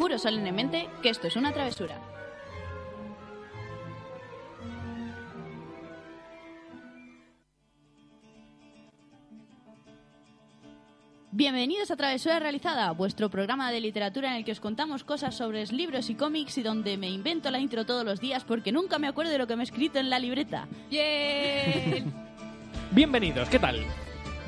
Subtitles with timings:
[0.00, 2.00] Juro solemnemente que esto es una travesura.
[11.30, 15.66] Bienvenidos a Travesura Realizada, vuestro programa de literatura en el que os contamos cosas sobre
[15.66, 19.06] libros y cómics y donde me invento la intro todos los días porque nunca me
[19.06, 20.66] acuerdo de lo que me he escrito en la libreta.
[20.88, 22.10] ¡Bien!
[22.90, 23.84] Bienvenidos, ¿qué tal?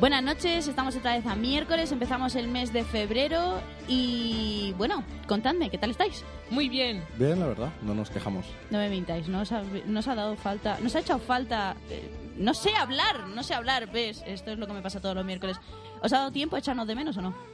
[0.03, 5.71] Buenas noches, estamos otra vez a miércoles, empezamos el mes de febrero y bueno, contadme,
[5.71, 6.25] ¿qué tal estáis?
[6.51, 7.05] Muy bien.
[7.21, 8.45] Bien, la verdad, no nos quejamos.
[8.71, 11.77] No me mintáis, no os ha, no os ha dado falta, nos ha echado falta,
[11.89, 15.15] eh, no sé hablar, no sé hablar, ves, esto es lo que me pasa todos
[15.15, 15.57] los miércoles.
[16.03, 17.52] ¿Os ha dado tiempo a echarnos de menos o no?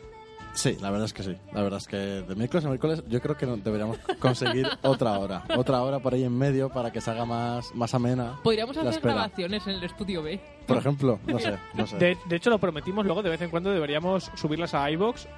[0.59, 1.37] Sí, la verdad es que sí.
[1.53, 5.17] La verdad es que de miércoles a miércoles yo creo que no- deberíamos conseguir otra
[5.17, 5.45] hora.
[5.57, 8.91] Otra hora por ahí en medio para que se haga más, más amena Podríamos hacer
[8.95, 9.15] espera.
[9.15, 10.41] grabaciones en el estudio B.
[10.67, 11.97] Por ejemplo, no sé, no sé.
[11.99, 15.29] De, de hecho, lo prometimos luego, de vez en cuando deberíamos subirlas a iBox.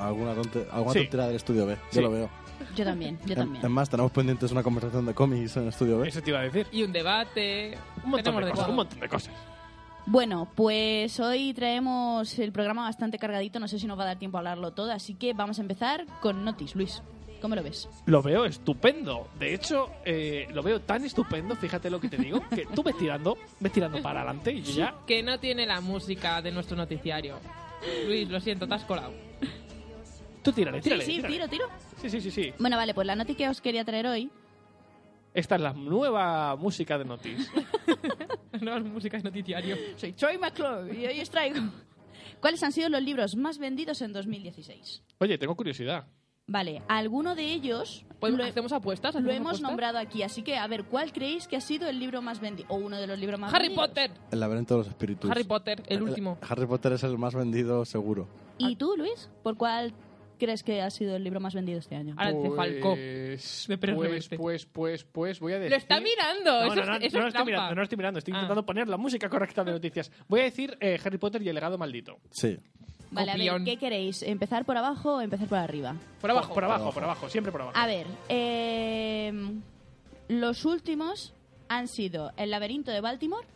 [0.00, 0.98] Alguna, tonte- alguna Sí.
[1.02, 2.00] tontería del estudio B, yo Sí.
[2.00, 2.28] lo veo.
[2.74, 3.64] Yo también, yo En- también.
[3.64, 6.08] Es más, tenemos pendientes una conversación de cómics en el estudio B.
[6.08, 6.66] Eso te iba a decir.
[6.72, 7.78] Y un debate.
[8.04, 9.34] Un montón de cosas, un montón de cosas.
[10.10, 14.18] Bueno, pues hoy traemos el programa bastante cargadito, no sé si nos va a dar
[14.18, 17.00] tiempo a hablarlo todo, así que vamos a empezar con Notis, Luis.
[17.40, 17.88] ¿Cómo lo ves?
[18.06, 19.28] Lo veo estupendo.
[19.38, 22.98] De hecho, eh, lo veo tan estupendo, fíjate lo que te digo, que tú ves
[22.98, 24.94] tirando, ves tirando para adelante y yo ya...
[25.06, 27.38] Que no tiene la música de nuestro noticiario.
[28.04, 29.12] Luis, lo siento, te has colado.
[30.42, 31.04] Tú tírale, tírale.
[31.04, 31.48] sí, sí, tírale.
[31.48, 31.66] tiro, tiro.
[32.02, 32.52] Sí, sí, sí, sí.
[32.58, 34.28] Bueno, vale, pues la noti que os quería traer hoy
[35.32, 37.50] Esta es la nueva música de Notis.
[38.60, 39.76] No es música de noticiario.
[39.96, 41.60] Soy Troy McClure y hoy os traigo.
[42.40, 45.02] ¿Cuáles han sido los libros más vendidos en 2016?
[45.18, 46.06] Oye, tengo curiosidad.
[46.46, 49.14] Vale, alguno de ellos Pues, lo, ¿Hacemos apuestas?
[49.14, 49.70] lo ¿Hacemos hemos apuestas?
[49.70, 52.68] nombrado aquí, así que a ver, ¿cuál creéis que ha sido el libro más vendido?
[52.70, 53.88] O uno de los libros más Harry vendidos.
[53.88, 54.10] Potter.
[54.32, 55.30] El laberinto de los espíritus.
[55.30, 56.36] Harry Potter, el último.
[56.42, 58.28] Harry Potter es el más vendido seguro.
[58.58, 59.30] ¿Y tú, Luis?
[59.42, 59.94] ¿Por cuál
[60.40, 62.14] crees que ha sido el libro más vendido este año?
[62.18, 62.94] Ahora dice Falcó.
[62.96, 65.70] Pues, pues, pues, pues, pues, voy a decir...
[65.70, 66.50] Lo está mirando.
[66.64, 68.18] No, eso no, es- no, eso no lo es estoy mirando, no lo estoy mirando.
[68.18, 68.36] Estoy Ah.
[68.38, 70.10] intentando poner la música correcta de noticias.
[70.26, 72.18] Voy a decir eh, Harry Potter y el legado maldito.
[72.30, 72.58] Sí.
[73.12, 73.64] Vale, a ver.
[73.64, 74.22] ¿qué queréis?
[74.22, 75.94] ¿Empezar por abajo o empezar por arriba?
[76.20, 76.54] Por abajo.
[76.54, 77.76] Por abajo, por abajo, siempre por abajo.
[77.78, 79.32] A ver, eh,
[80.28, 81.32] los últimos
[81.68, 83.46] han sido El laberinto de Baltimore,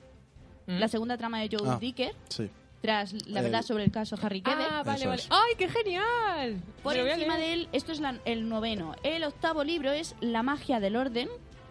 [0.67, 0.79] ¿Mm?
[0.79, 1.79] la segunda trama de Joe Ah.
[1.81, 2.49] Dicker, Sí.
[2.85, 4.63] Tras la El- verdad sobre el caso Harry Quebe.
[4.71, 5.23] Ah, vale, Eso vale.
[5.23, 5.29] es.
[5.31, 6.61] ¡Ay, qué genial!
[6.83, 7.47] Por Me lo voy a encima leer.
[7.49, 8.95] de él, esto es la- el noveno.
[9.03, 11.31] El octavo libro es La magia del orden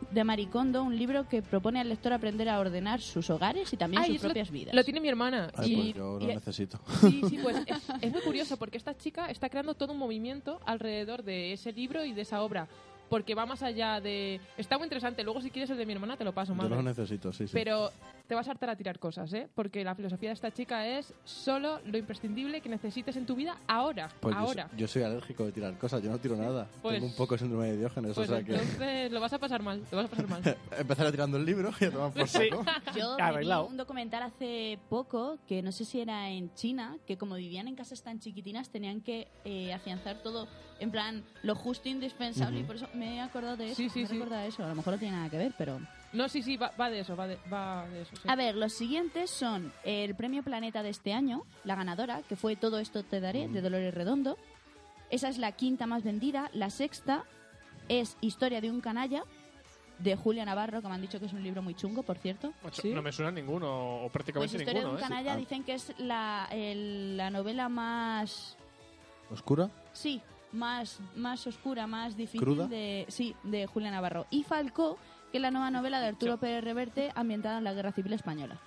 [0.09, 4.01] de Maricondo, un libro que propone al lector aprender a ordenar sus hogares y también
[4.01, 4.73] Ay, sus eso propias vidas.
[4.73, 5.51] Lo tiene mi hermana.
[5.55, 6.79] Ay, y, pues yo lo y- necesito.
[7.01, 10.59] Sí, sí, pues es, es muy curioso porque esta chica está creando todo un movimiento
[10.65, 12.67] alrededor de ese libro y de esa obra.
[13.09, 14.41] Porque va más allá de...
[14.57, 15.23] Está muy interesante.
[15.23, 16.75] Luego, si quieres el de mi hermana, te lo paso, Yo madre.
[16.77, 17.51] lo necesito, sí, sí.
[17.53, 17.91] Pero
[18.33, 19.47] te vas a hartar a tirar cosas, ¿eh?
[19.53, 23.57] Porque la filosofía de esta chica es solo lo imprescindible que necesites en tu vida
[23.67, 24.09] ahora.
[24.19, 24.67] Pues yo, ahora.
[24.69, 26.67] soy- yo soy alérgico de tirar cosas, yo no tiro nada.
[26.81, 29.33] Pues- Tengo un poco de síndrome de Diógenes, Pues o sea que entonces lo vas
[29.33, 29.83] a pasar mal.
[29.91, 30.41] Lo vas a pasar mal.
[30.79, 32.49] empezaré tirando el libro y a tomar por Sí.
[32.49, 32.65] saco.
[32.97, 36.97] Yo Ya, me vi un documental hace poco, que no sé si era en China,
[37.05, 40.47] que como vivían en casas tan chiquitinas tenían que eh, afianzar todo
[40.79, 43.75] en plan lo justo e indispensable y por eso me he acordado de eso.
[43.75, 44.17] Sí, sí, me sí.
[44.17, 44.63] de eso.
[44.65, 45.79] A lo mejor no tiene nada que ver, pero...
[46.13, 48.15] No, sí, sí, va, va de eso, va de, va de eso.
[48.15, 48.21] sí.
[48.27, 52.55] A ver, los siguientes son el premio Planeta de este año, la ganadora, que fue
[52.55, 54.37] Todo esto te daré, de Dolores Redondo.
[55.09, 56.49] Esa es la quinta más vendida.
[56.53, 57.23] La sexta
[57.89, 59.23] es Historia de un canalla,
[59.99, 62.53] de Julia Navarro, que me han dicho que es un libro muy chungo, por cierto.
[62.83, 64.93] No me suena ninguno, o Pues prácticamente Historia de ninguno.
[64.93, 65.01] un ¿eh?
[65.07, 65.37] canalla Ah.
[65.37, 68.57] dicen que es la, el- la novela más...
[69.31, 69.69] ¿Oscura?
[69.93, 70.21] Sí,
[70.51, 72.67] más, más oscura, más difícil ¿Cruda?
[72.67, 74.25] de sí, de Julia Navarro.
[74.29, 74.97] Y Falcó,
[75.33, 76.41] que es la nueva novela de Arturo Sí.
[76.41, 78.59] Pérez Reverte ambientada en la Guerra Civil Española.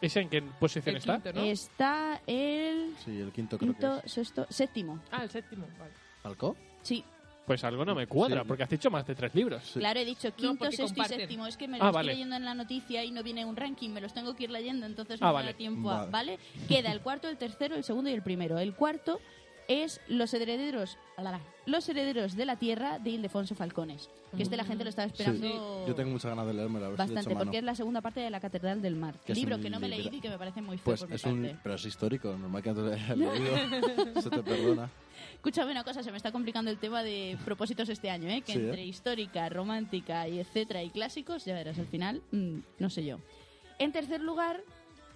[0.00, 1.14] ¿Ese en qué posición El está?
[1.20, 1.42] quinto, ¿no?
[1.46, 4.12] Está el Sí, el quinto creo quinto, que es.
[4.12, 4.98] sexto, séptimo.
[5.12, 5.92] Ah, el séptimo, vale.
[6.22, 6.56] ¿Falcó?
[6.82, 7.04] Sí,
[7.46, 8.48] Pues algo no me cuadra, Sí.
[8.48, 9.62] porque has dicho más de tres libros.
[9.64, 9.78] Sí.
[9.80, 11.20] claro, he dicho quinto, porque sexto y comparten.
[11.20, 11.46] séptimo.
[11.48, 11.98] Es que me Ah, lo vale.
[12.12, 14.50] estoy leyendo en la noticia y no viene un ranking, me los tengo que ir
[14.50, 15.52] leyendo, entonces Ah, no me vale.
[15.52, 16.06] da tiempo a...
[16.06, 16.10] Vale.
[16.10, 16.38] ¿Vale?
[16.68, 18.58] Queda el cuarto, el tercero, el segundo y el primero.
[18.58, 19.20] El cuarto
[19.70, 20.98] es Los herederos,
[21.64, 24.10] Los herederos de la tierra de Ildefonso Falcones.
[24.36, 26.88] Que este la gente lo estaba Sí, esperando yo tengo muchas ganas de leerme, a
[26.88, 29.14] ver si le bastante, porque es la segunda parte de la Catedral del Mar.
[29.24, 31.00] Que es libro que no me he leído y que me parece muy feo Pues
[31.00, 31.42] por mi es un...
[31.42, 31.58] parte.
[31.62, 34.20] Pero es histórico, normal que no te hayas leído.
[34.22, 34.90] Se te perdona.
[35.34, 38.42] Escúchame una cosa, se me está complicando el tema de propósitos este año, ¿eh?
[38.42, 38.64] Que Sí, ¿eh?
[38.66, 43.18] entre histórica, romántica y etcétera y clásicos, ya verás, al final, mm, no sé yo.
[43.78, 44.62] En tercer lugar,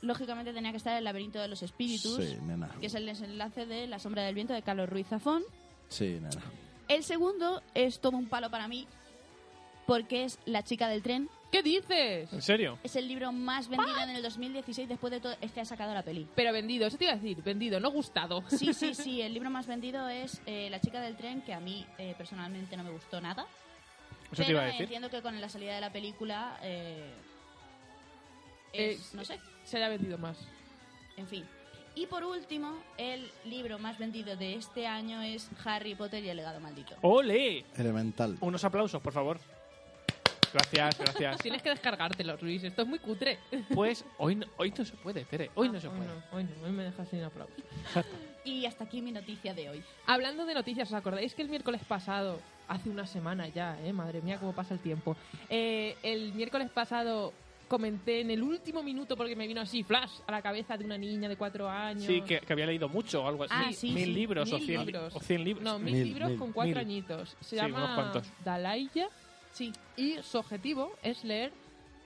[0.05, 2.69] lógicamente tenía que estar El laberinto de los espíritus, Sí, nena.
[2.81, 5.43] que es el desenlace de La sombra del viento de Carlos Ruiz Zafón.
[5.89, 6.43] Sí, nena.
[6.89, 8.87] El segundo es todo un palo para mí,
[9.87, 11.29] porque es La chica del tren.
[11.51, 12.33] ¿Qué dices?
[12.33, 12.79] ¿En serio?
[12.83, 16.03] Es el libro más vendido en el 2016 después de todo este ha sacado la
[16.03, 16.27] peli.
[16.35, 18.43] Pero vendido, eso te iba a decir, vendido, no gustado.
[18.49, 21.61] Sí, sí, sí, el libro más vendido es eh, La chica del tren, que a
[21.61, 23.47] mí eh, personalmente no me gustó nada.
[24.33, 24.83] Eso te pero iba a decir.
[24.83, 27.13] entiendo que con la salida de la película eh,
[28.75, 30.37] Eh, es, no sé, Se haya vendido más.
[31.17, 31.45] en fin.
[31.97, 36.37] Y por último, el libro más vendido de este año es Harry Potter y el
[36.37, 36.97] legado maldito.
[37.03, 37.65] ¡Ole!
[37.77, 38.37] Elemental.
[38.41, 39.39] Unos aplausos, por favor.
[40.53, 41.39] Gracias, gracias.
[41.39, 42.63] Tienes que descargártelo, Luis.
[42.63, 43.39] Esto es muy cutre.
[43.75, 45.51] Pues hoy no, hoy no se puede, Tere.
[45.55, 46.03] Hoy no se puede.
[46.03, 47.57] Hoy no, hoy no, hoy me dejas sin aplausos.
[48.45, 49.83] Y hasta aquí mi noticia de hoy.
[50.07, 53.93] Hablando de noticias, ¿os acordáis que el miércoles pasado, hace una semana ya, eh?
[53.93, 55.17] madre mía, cómo pasa el tiempo?
[55.49, 57.33] Eh, el miércoles pasado
[57.75, 60.97] comenté en el último minuto, porque me vino así, flash, a la cabeza de una
[60.97, 62.05] niña de cuatro años.
[62.05, 63.55] Sí, que, que había leído mucho o algo así.
[63.57, 64.13] Ah, sí, mil sí.
[64.13, 65.17] libros o cien libros.
[65.17, 65.65] o cien libros.
[65.65, 66.79] No, mil, Mil, libros mil, con cuatro mil.
[66.79, 67.37] añitos.
[67.41, 68.13] Se Sí, llama.
[68.45, 69.09] Dalaya
[69.53, 71.53] Sí, y su objetivo es leer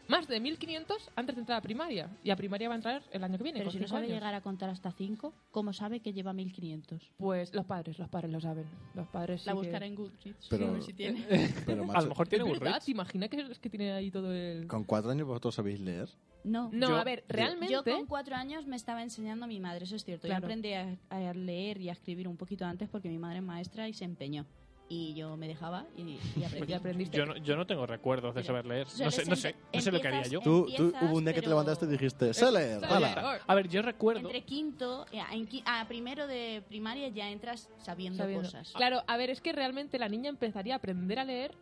[0.08, 2.10] más de 1500 antes de entrar a primaria.
[2.25, 3.58] Y a primaria va a entrar el año que viene.
[3.60, 4.14] pero con si no sabe años.
[4.16, 7.12] llegar a contar hasta 5, ¿cómo sabe que lleva 1500?
[7.19, 8.66] Pues los padres, los padres lo saben.
[8.94, 10.46] Los padres La sí que- buscará en Goodreads.
[10.49, 11.25] Pero- a si tiene.
[11.66, 12.44] Pero, A macho, lo mejor tiene.
[12.44, 12.84] Goodreads.
[12.87, 14.66] ¿Te imaginas que es que tiene ahí todo el...?
[14.66, 16.08] con cuatro años vosotros sabéis leer.
[16.44, 16.70] No.
[16.72, 17.72] No, Yo- a ver, realmente...
[17.72, 20.26] Yo con cuatro años me estaba enseñando mi madre, eso es cierto.
[20.26, 20.40] Claro.
[20.40, 23.44] Yo aprendí a, a leer y a escribir un poquito antes porque mi madre es
[23.44, 24.46] maestra y se empeñó.
[24.90, 26.73] Y yo me dejaba y, y aprendí.
[26.73, 27.17] Y aprendiste.
[27.17, 28.87] Yo no, yo no tengo recuerdos de saber leer.
[28.99, 30.40] No sé, no sé, empe- no sé lo que haría yo.
[30.40, 33.38] Tú, tú hubo un día que te levantaste y dijiste, sé leer, hala".
[33.46, 34.20] A ver, yo recuerdo.
[34.20, 38.44] Entre quinto, eh, en a primero de primaria ya entras sabiendo, sabiendo.
[38.49, 38.73] cosas.
[38.73, 41.55] Claro, a ver, es que realmente la niña empezaría a aprender a leer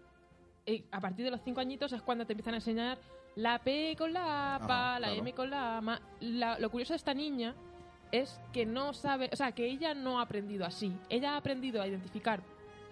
[0.67, 2.99] eh, a partir de los cinco añitos es cuando te empiezan a enseñar
[3.37, 5.15] la P con la A, Ajá, la claro.
[5.21, 5.81] M con la A.
[5.81, 7.55] ma- La- lo curioso de esta niña
[8.13, 10.93] es que no sabe, o sea, que ella no ha aprendido así.
[11.09, 12.41] Ella ha aprendido a identificar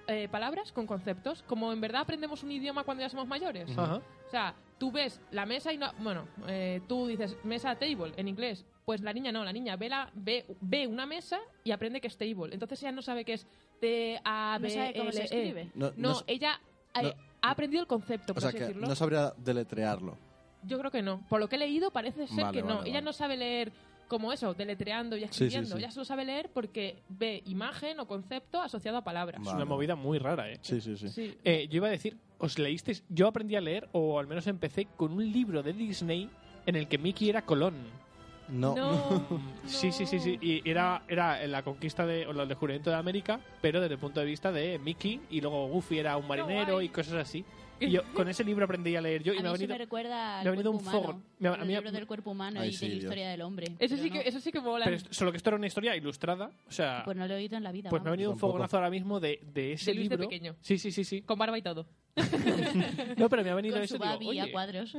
[0.07, 3.71] eh, palabras con conceptos, como en verdad aprendemos un idioma cuando ya somos mayores.
[3.77, 3.97] Ajá.
[4.27, 5.93] O sea, tú ves la mesa y no.
[5.99, 8.65] Bueno, eh, tú dices mesa table en inglés.
[8.85, 12.09] Pues la niña no, la niña ve, la, ve, ve una mesa y aprende que
[12.09, 12.53] es table.
[12.53, 13.47] Entonces ella no sabe qué es
[13.81, 15.25] T, A, B, No sabe cómo se L, E.
[15.25, 15.71] escribe.
[15.75, 16.61] No, No, no s- ella
[16.95, 18.87] eh, no- ha aprendido el concepto, por o sea así que decirlo.
[18.87, 20.19] no sabría deletrearlo.
[20.65, 21.21] Yo creo que no.
[21.29, 22.77] Por lo que he leído parece ser Vale, que no.
[22.77, 23.05] vale, ella vale.
[23.07, 23.73] no sabe leer
[24.09, 25.77] como eso, deletreando y sí, escribiendo.
[25.77, 25.79] sí.
[25.79, 29.41] Ella solo sabe leer porque ve imagen o concepto asociado a palabras.
[29.41, 29.57] Es Vale.
[29.57, 30.59] una movida muy rara, ¿eh?
[30.63, 31.09] Sí, sí, sí.
[31.09, 31.39] Sí.
[31.45, 33.05] Eh, Yo iba a decir, ¿os leísteis?
[33.09, 36.29] Yo aprendí a leer, o al menos empecé, con un libro de Disney
[36.67, 37.75] en el que Mickey era Colón.
[38.49, 38.75] No.
[38.75, 40.39] No, Sí, sí, sí, sí.
[40.41, 44.21] Y era, era la conquista de, o el descubrimiento de América, pero desde el punto
[44.21, 47.45] de vista de Mickey, y luego Goofy era un marinero y cosas así.
[47.81, 49.63] Y yo con ese libro aprendí a leer yo y a me ha mí se
[49.65, 49.75] venido...
[49.75, 51.25] me recuerda al me ha venido un humano, fogón.
[51.39, 53.05] Me ha- a el mí- libro del cuerpo humano Ay, y sí, de la Dios.
[53.05, 53.67] historia del hombre.
[53.79, 54.85] Eso sí, que, no, eso sí que mola.
[54.85, 57.03] Pero solo que esto era una historia ilustrada, o sea...
[57.05, 57.91] Pues no lo he oído en la vida.
[57.91, 58.17] Pues me ha vamos.
[58.17, 58.53] venido un Tampoco.
[58.53, 60.29] fogonazo ahora mismo de, de ese De Luis de libro.
[60.29, 60.57] pequeño.
[60.61, 61.23] Sí, sí, sí, sí.
[61.23, 61.87] Con barba y todo.
[63.17, 64.97] No, pero me ha venido Con eso su y digo, babi a oye, cuadros.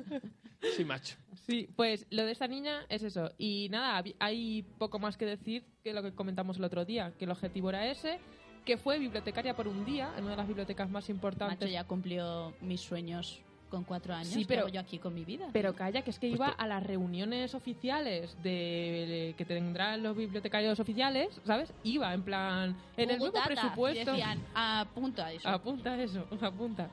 [0.76, 1.16] sí, macho.
[1.48, 3.32] Sí, pues lo de esta niña es eso.
[3.38, 7.14] Y nada, hab- hay poco más que decir que lo que comentamos el otro día,
[7.18, 8.20] que el objetivo era ese,
[8.66, 11.60] que fue bibliotecaria por un día en una de las bibliotecas más importantes.
[11.60, 14.30] Macho ya cumplió mis sueños con cuatro años.
[14.30, 15.50] Sí, ¿Qué pero- hago yo aquí con mi vida?
[15.54, 20.16] Pero calla, que es que Pues iba a las reuniones oficiales de que tendrán los
[20.16, 21.72] bibliotecarios oficiales, ¿sabes?
[21.84, 24.12] Iba en plan en el nuevo presupuesto.
[24.12, 25.48] decían, apunta eso.
[25.50, 26.90] Apunta eso, apunta.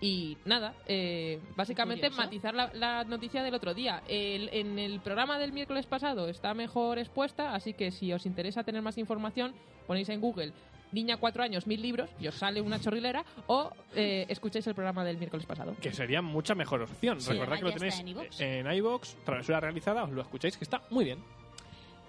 [0.00, 2.22] Y nada, eh, básicamente curioso.
[2.22, 4.02] matizar la, la noticia del otro día.
[4.08, 8.64] El- en el programa del miércoles pasado está mejor expuesta, así que si os interesa
[8.64, 9.54] tener más información,
[9.86, 10.52] ponéis en Google
[10.92, 15.04] Niña cuatro años, mil libros, y os sale una chorrilera, o eh, escucháis el programa
[15.04, 15.74] del miércoles pasado.
[15.80, 17.20] Que sería mucha mejor opción.
[17.20, 17.32] Sí.
[17.32, 18.04] Recordad que lo tenéis
[18.38, 21.18] en iVoox, travesura realizada, os lo escucháis, que está muy bien.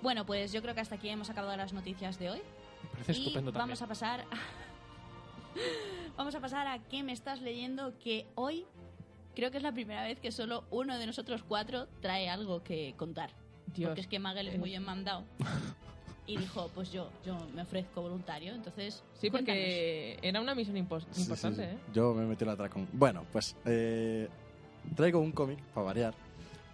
[0.01, 2.41] Bueno, pues yo creo que hasta aquí hemos acabado las noticias de hoy.
[2.83, 3.69] Me parece y estupendo también.
[3.69, 4.37] vamos a pasar a...
[6.17, 8.65] vamos a pasar a qué me estás leyendo que hoy
[9.35, 12.93] creo que es la primera vez que solo uno de nosotros cuatro trae algo que
[12.97, 13.31] contar.
[13.73, 13.89] Dios.
[13.89, 15.25] Porque es que Magel es muy bien mandado.
[16.27, 19.03] Y dijo, pues yo, yo me ofrezco voluntario, entonces...
[19.13, 21.71] Sí, porque era una misión Sí, importante, sí.
[21.75, 21.77] ¿eh?
[21.93, 22.87] Yo me metí la con.
[22.93, 24.27] Bueno, pues eh,
[24.95, 26.13] traigo un cómic, para variar,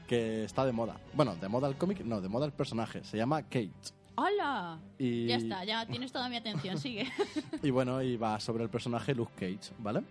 [0.07, 0.97] que está de moda.
[1.13, 3.03] Bueno, de moda el cómic, no, de moda el personaje.
[3.03, 3.71] Se llama Kate.
[4.15, 4.79] ¡Hola!
[4.97, 7.07] Y, Ya está, ya tienes toda mi atención, sigue.
[7.63, 10.01] Y bueno, y va sobre el personaje Luke Cage, ¿vale?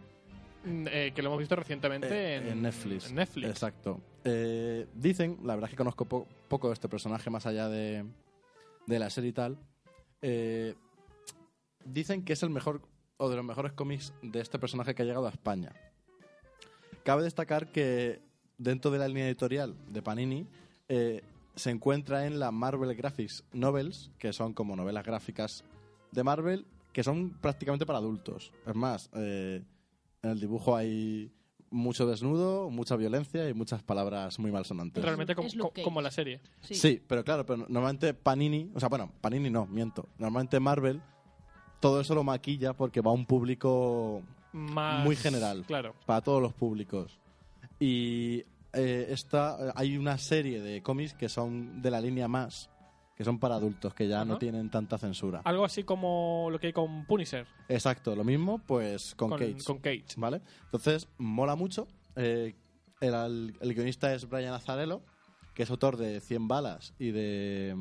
[0.64, 3.08] Mm, eh, que lo hemos visto recientemente Eh, en, Netflix.
[3.08, 3.48] en Netflix.
[3.48, 4.00] Exacto.
[4.24, 8.04] Eh, dicen, la verdad es que conozco po- poco de este personaje más allá de,
[8.86, 9.58] de la serie y tal.
[10.22, 10.74] eh,
[11.84, 12.82] dicen que es el mejor
[13.16, 15.72] o de los mejores cómics de este personaje que ha llegado a España.
[17.04, 18.20] Cabe destacar que
[18.58, 20.46] dentro de la línea editorial de Panini
[20.88, 21.22] eh,
[21.54, 25.64] se encuentra en la Marvel Graphics Novels, que son como novelas gráficas
[26.12, 28.52] de Marvel, que son prácticamente para adultos.
[28.66, 29.62] Es más, eh,
[30.22, 31.32] en el dibujo hay
[31.70, 35.04] mucho desnudo, mucha violencia y muchas palabras muy malsonantes.
[35.04, 36.40] Realmente Luke co- como la serie.
[36.62, 36.74] Sí.
[36.74, 40.08] Sí, pero claro, pero normalmente Panini, o sea, bueno, Panini no, miento.
[40.18, 41.00] Normalmente Marvel
[41.80, 44.22] todo eso lo maquilla porque va a un público
[44.52, 45.64] Más, Muy general.
[45.66, 45.94] Claro.
[46.06, 47.18] para todos los públicos.
[47.78, 52.69] Y eh, esta, hay una serie de cómics que son de la línea más,
[53.20, 55.42] que son para adultos, que ya no tienen tanta censura.
[55.44, 59.62] Algo así como lo que hay con Punisher, Exacto, lo mismo, pues con, con, Cage.
[59.62, 60.06] con Cage.
[60.16, 60.40] ¿Vale?
[60.64, 61.86] Entonces, mola mucho.
[62.16, 62.54] Eh,
[63.02, 65.02] el, el- el guionista es Brian Azarello,
[65.52, 67.76] que es autor de 100 balas y de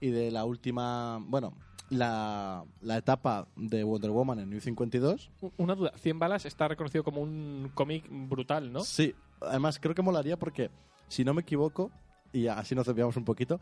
[0.00, 1.52] y de la última, bueno,
[1.90, 5.30] la, la etapa de Wonder Woman en New 52.
[5.42, 8.80] U- Una duda, 100 balas está reconocido como un cómic brutal, ¿no?
[8.80, 10.70] Sí, además creo que molaría porque,
[11.08, 11.90] si no me equivoco,
[12.32, 13.60] y así nos desviamos un poquito,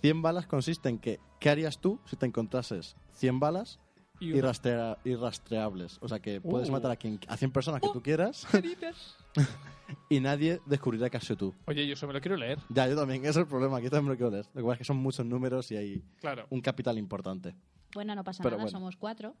[0.00, 3.78] 100 balas consiste en que, ¿qué harías tú si te encontrases 100 balas
[4.20, 4.32] Y?
[4.40, 6.72] O sea, que puedes Uh.
[6.72, 8.46] matar a, quien, a 100 personas que tú quieras
[10.08, 11.54] y nadie descubrirá que has sido tú.
[11.66, 12.58] Oye, yo eso me lo quiero leer.
[12.68, 14.46] Ya, yo también, ese es el problema, aquí también me lo quiero leer.
[14.54, 16.46] Lo que pasa es que son muchos números y hay Claro.
[16.50, 17.54] un capital importante.
[17.94, 18.78] Bueno, no pasa Pero nada, bueno.
[18.78, 19.34] somos cuatro.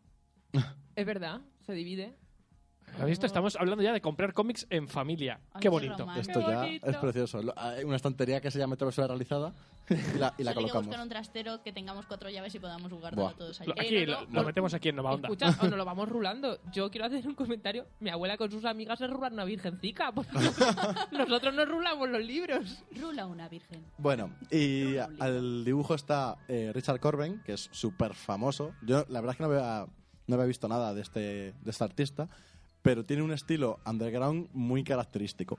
[0.96, 2.16] Es verdad, se divide.
[2.98, 3.26] ¿Has visto?
[3.26, 5.40] Estamos hablando ya de comprar cómics en familia.
[5.52, 5.96] Ay, qué qué bonito.
[5.98, 6.20] romántico.
[6.38, 6.86] Esto Qué ya bonito.
[6.90, 7.40] es precioso.
[7.56, 9.52] Hay una estantería que se llama Travesura Realizada
[9.88, 10.86] y la, y la que colocamos.
[10.86, 13.66] buscar un trastero que tengamos cuatro llaves y podamos jugar todos ahí.
[13.68, 14.46] Lo- Eh, Aquí, no, lo, no, lo no.
[14.46, 15.28] metemos aquí en Nova Onda.
[15.28, 16.58] Escucha, o nos lo vamos rulando.
[16.72, 17.86] Yo quiero hacer un comentario.
[18.00, 20.12] Mi abuela con sus amigas se rulan una virgencica.
[21.12, 22.82] Nosotros no rulamos los libros.
[22.98, 23.84] Rula una virgen.
[23.98, 28.72] Bueno, y al dibujo está eh, Richard Corben, que es súper famoso.
[28.82, 29.86] Yo la verdad es que no había,
[30.26, 32.28] no había visto nada de este, de este artista,
[32.88, 35.58] pero tiene un estilo underground muy característico.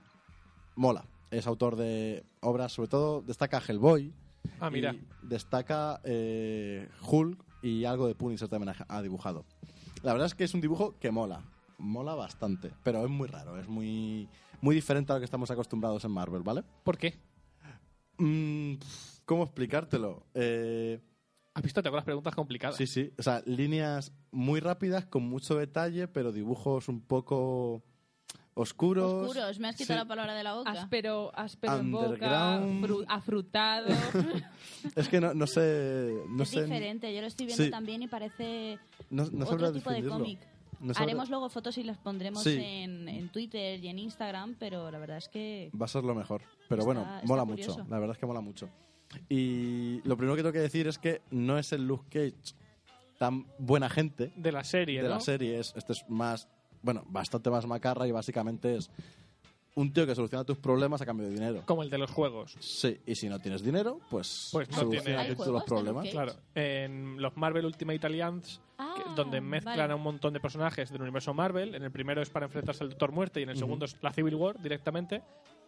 [0.74, 1.04] Mola.
[1.30, 4.12] Es autor de obras, sobre todo destaca Hellboy.
[4.58, 4.94] Ah, mira.
[4.94, 9.44] y destaca eh, Hulk y algo de Punisher también ha, ha dibujado.
[10.02, 11.44] La verdad es que es un dibujo que mola.
[11.78, 14.28] Mola bastante, pero es muy raro, es muy,
[14.60, 16.64] muy diferente a lo que estamos acostumbrados en Marvel, ¿vale?
[16.82, 17.16] ¿Por qué?
[18.18, 18.74] Mm,
[19.24, 20.26] ¿Cómo explicártelo?
[20.34, 20.98] Eh,
[21.54, 21.82] ¿Has visto?
[21.82, 22.76] Tengo las preguntas complicadas.
[22.76, 23.12] sí, sí.
[23.18, 27.82] O sea, líneas muy rápidas, con mucho detalle, pero dibujos un poco
[28.54, 29.26] oscuros.
[29.28, 30.04] Oscuros, me has quitado Sí.
[30.04, 30.70] la palabra de la boca.
[30.70, 33.86] Áspero, áspero en boca, fru- afrutado.
[34.96, 36.14] Es que no, no sé.
[36.28, 37.70] No es sé diferente, yo lo estoy viendo Sí.
[37.70, 38.78] también y parece
[39.10, 40.38] No, no otro tipo de cómic.
[40.80, 42.56] No sabré- Haremos luego fotos y las pondremos Sí.
[42.58, 46.14] en, en Twitter y en Instagram, pero la verdad es que Va a ser lo
[46.14, 46.42] mejor.
[46.68, 47.76] Pero Está- bueno, mola mucho.
[47.88, 48.68] La verdad es que mola mucho.
[49.28, 52.54] Y lo primero que tengo que decir es que no es el Luke Cage
[53.18, 55.14] tan buena gente De la serie, de ¿no?
[55.14, 55.58] la serie.
[55.58, 56.48] Es, este es más,
[56.82, 58.90] bueno, bastante más macarra y básicamente es
[59.74, 61.62] un tío que soluciona tus problemas a cambio de dinero.
[61.66, 62.56] Como el de los juegos.
[62.60, 66.04] Sí, y si no tienes dinero, pues, Pues no soluciona tiene- ¿Hay tú los problemas.
[66.04, 66.32] Luke Claro.
[66.54, 69.92] En los Marvel Ultimate Alliance, que- Ah, donde mezclan vale.
[69.92, 71.74] a un montón de personajes del universo Marvel.
[71.74, 74.12] En el primero es para enfrentarse al Doctor Muerte y en el segundo es la
[74.12, 75.22] Civil War directamente.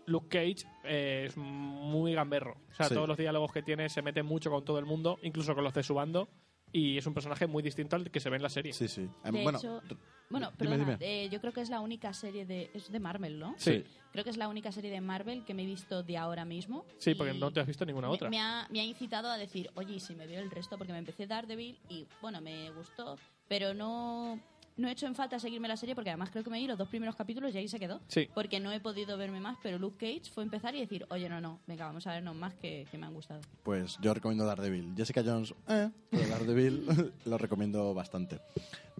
[0.06, 2.56] Luke Cage eh, es muy gamberro.
[2.70, 2.94] O sea, Sí.
[2.94, 5.74] todos los diálogos que tiene se mete mucho con todo el mundo, incluso con los
[5.74, 6.28] de su bando.
[6.74, 8.72] Y es un personaje muy distinto al que se ve en la serie.
[8.72, 9.02] Sí, sí.
[9.24, 9.82] De bueno, hecho-
[10.30, 10.96] Bueno, dime, perdona, dime.
[11.00, 12.70] eh, yo creo que es la única serie de...
[12.72, 13.54] Es de Marvel, ¿no?
[13.58, 13.84] Sí.
[14.10, 16.86] Creo que es la única serie de Marvel que me he visto de ahora mismo.
[16.96, 18.30] Sí, porque no te has visto ninguna me- otra.
[18.30, 20.92] Me ha, me ha incitado a decir, oye, ¿y si me veo el resto, porque
[20.94, 23.18] me empecé Daredevil y, bueno, me gustó,
[23.48, 24.40] pero no,
[24.76, 26.78] no he hecho en falta seguirme la serie porque además creo que me vi los
[26.78, 28.00] dos primeros capítulos y ahí se quedó.
[28.08, 28.28] Sí.
[28.34, 31.40] Porque no he podido verme más, pero Luke Cage fue empezar y decir, oye, no,
[31.40, 33.40] no, venga, vamos a vernos más que, que me han gustado.
[33.62, 34.94] Pues yo recomiendo Daredevil.
[34.96, 38.40] Jessica Jones, eh, pero Daredevil lo recomiendo bastante.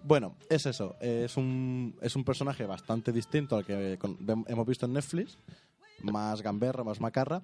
[0.03, 0.95] Bueno, es eso.
[0.99, 5.37] Es un, es un personaje bastante distinto al que con- hemos visto en Netflix.
[6.01, 7.41] Más gamberra, más macarra.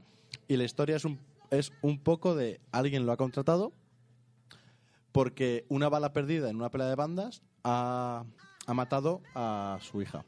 [0.47, 1.17] Y la historia es un,
[1.49, 3.71] es un poco de alguien lo ha contratado
[5.11, 8.23] porque una bala perdida en una pelea de bandas ha,
[8.65, 10.25] ha matado a su hija.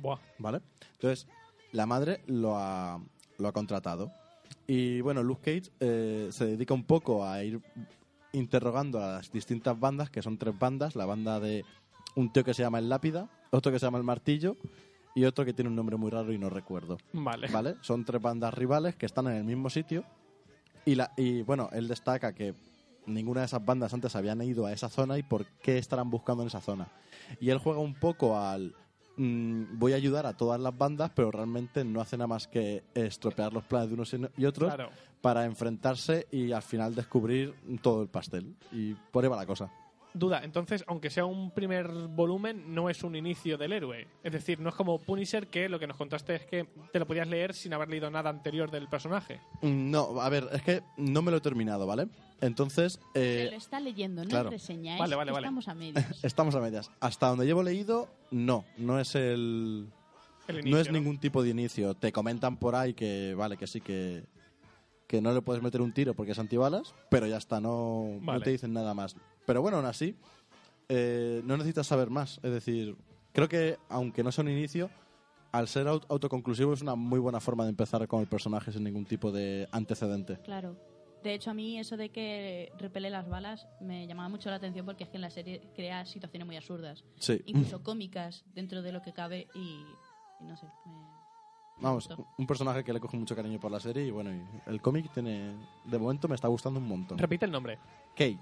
[0.00, 0.18] Buah.
[0.38, 0.60] ¿vale?
[0.92, 1.28] Entonces,
[1.72, 3.00] la madre lo ha,
[3.38, 4.10] lo ha contratado.
[4.66, 7.60] Y bueno, Luke Cage eh, se dedica un poco a ir
[8.32, 11.64] interrogando a las distintas bandas, que son tres bandas, la banda de
[12.16, 14.56] un tío que se llama El Lápida, otro que se llama El Martillo
[15.14, 16.98] y otro que tiene un nombre muy raro y no recuerdo.
[17.12, 17.48] Vale.
[17.48, 17.76] ¿Vale?
[17.80, 20.04] Son tres bandas rivales que están en el mismo sitio.
[20.84, 22.54] Y, la, y bueno, él destaca que
[23.06, 26.42] ninguna de esas bandas antes habían ido a esa zona y por qué estarán buscando
[26.42, 26.88] en esa zona.
[27.40, 28.74] Y él juega un poco al
[29.16, 32.84] mm, voy a ayudar a todas las bandas, pero realmente no hace nada más que
[32.94, 34.90] estropear los planes de unos y otros Claro.
[35.20, 38.54] para enfrentarse y al final descubrir todo el pastel.
[38.72, 39.70] Y por ahí va la cosa.
[40.18, 44.06] Duda, entonces, aunque sea un primer volumen, no es un inicio del héroe.
[44.22, 47.06] Es decir, no es como Punisher, que lo que nos contaste es que te lo
[47.06, 49.40] podías leer sin haber leído nada anterior del personaje.
[49.62, 52.08] Mm, No, a ver, es que no me lo he terminado, ¿vale?
[52.40, 54.48] Entonces, eh, Se lo está leyendo, no claro.
[54.48, 55.46] es reseña, es Vale, vale, que vale.
[55.46, 56.06] estamos a medias.
[56.24, 56.90] estamos a medias.
[57.00, 59.88] Hasta donde llevo leído, no, no es el...
[60.48, 61.94] El no es ningún tipo de inicio.
[61.94, 64.22] Te comentan por ahí que, vale, que sí, que,
[65.08, 68.40] que no le puedes meter un tiro porque es antibalas, pero ya está, no, no
[68.40, 69.16] te dicen nada más.
[69.46, 70.14] Pero bueno, aún así,
[70.88, 72.38] eh, no necesitas saber más.
[72.42, 72.96] Es decir,
[73.32, 74.90] creo que aunque no sea un inicio,
[75.52, 78.84] al ser aut- autoconclusivo es una muy buena forma de empezar con el personaje sin
[78.84, 80.38] ningún tipo de antecedente.
[80.44, 80.76] Claro.
[81.22, 84.84] De hecho, a mí eso de que repele las balas me llamaba mucho la atención
[84.86, 87.40] porque es que en la serie crea situaciones muy absurdas, Sí.
[87.46, 89.82] incluso cómicas dentro de lo que cabe y,
[90.40, 90.66] y no sé.
[90.84, 90.92] me-
[91.78, 92.26] me Vamos, gustó.
[92.38, 95.10] un personaje que le coge mucho cariño por la serie y bueno, y el cómic
[95.12, 95.52] tiene,
[95.84, 97.18] de momento me está gustando un montón.
[97.18, 97.78] Repite el nombre,
[98.14, 98.38] Kate.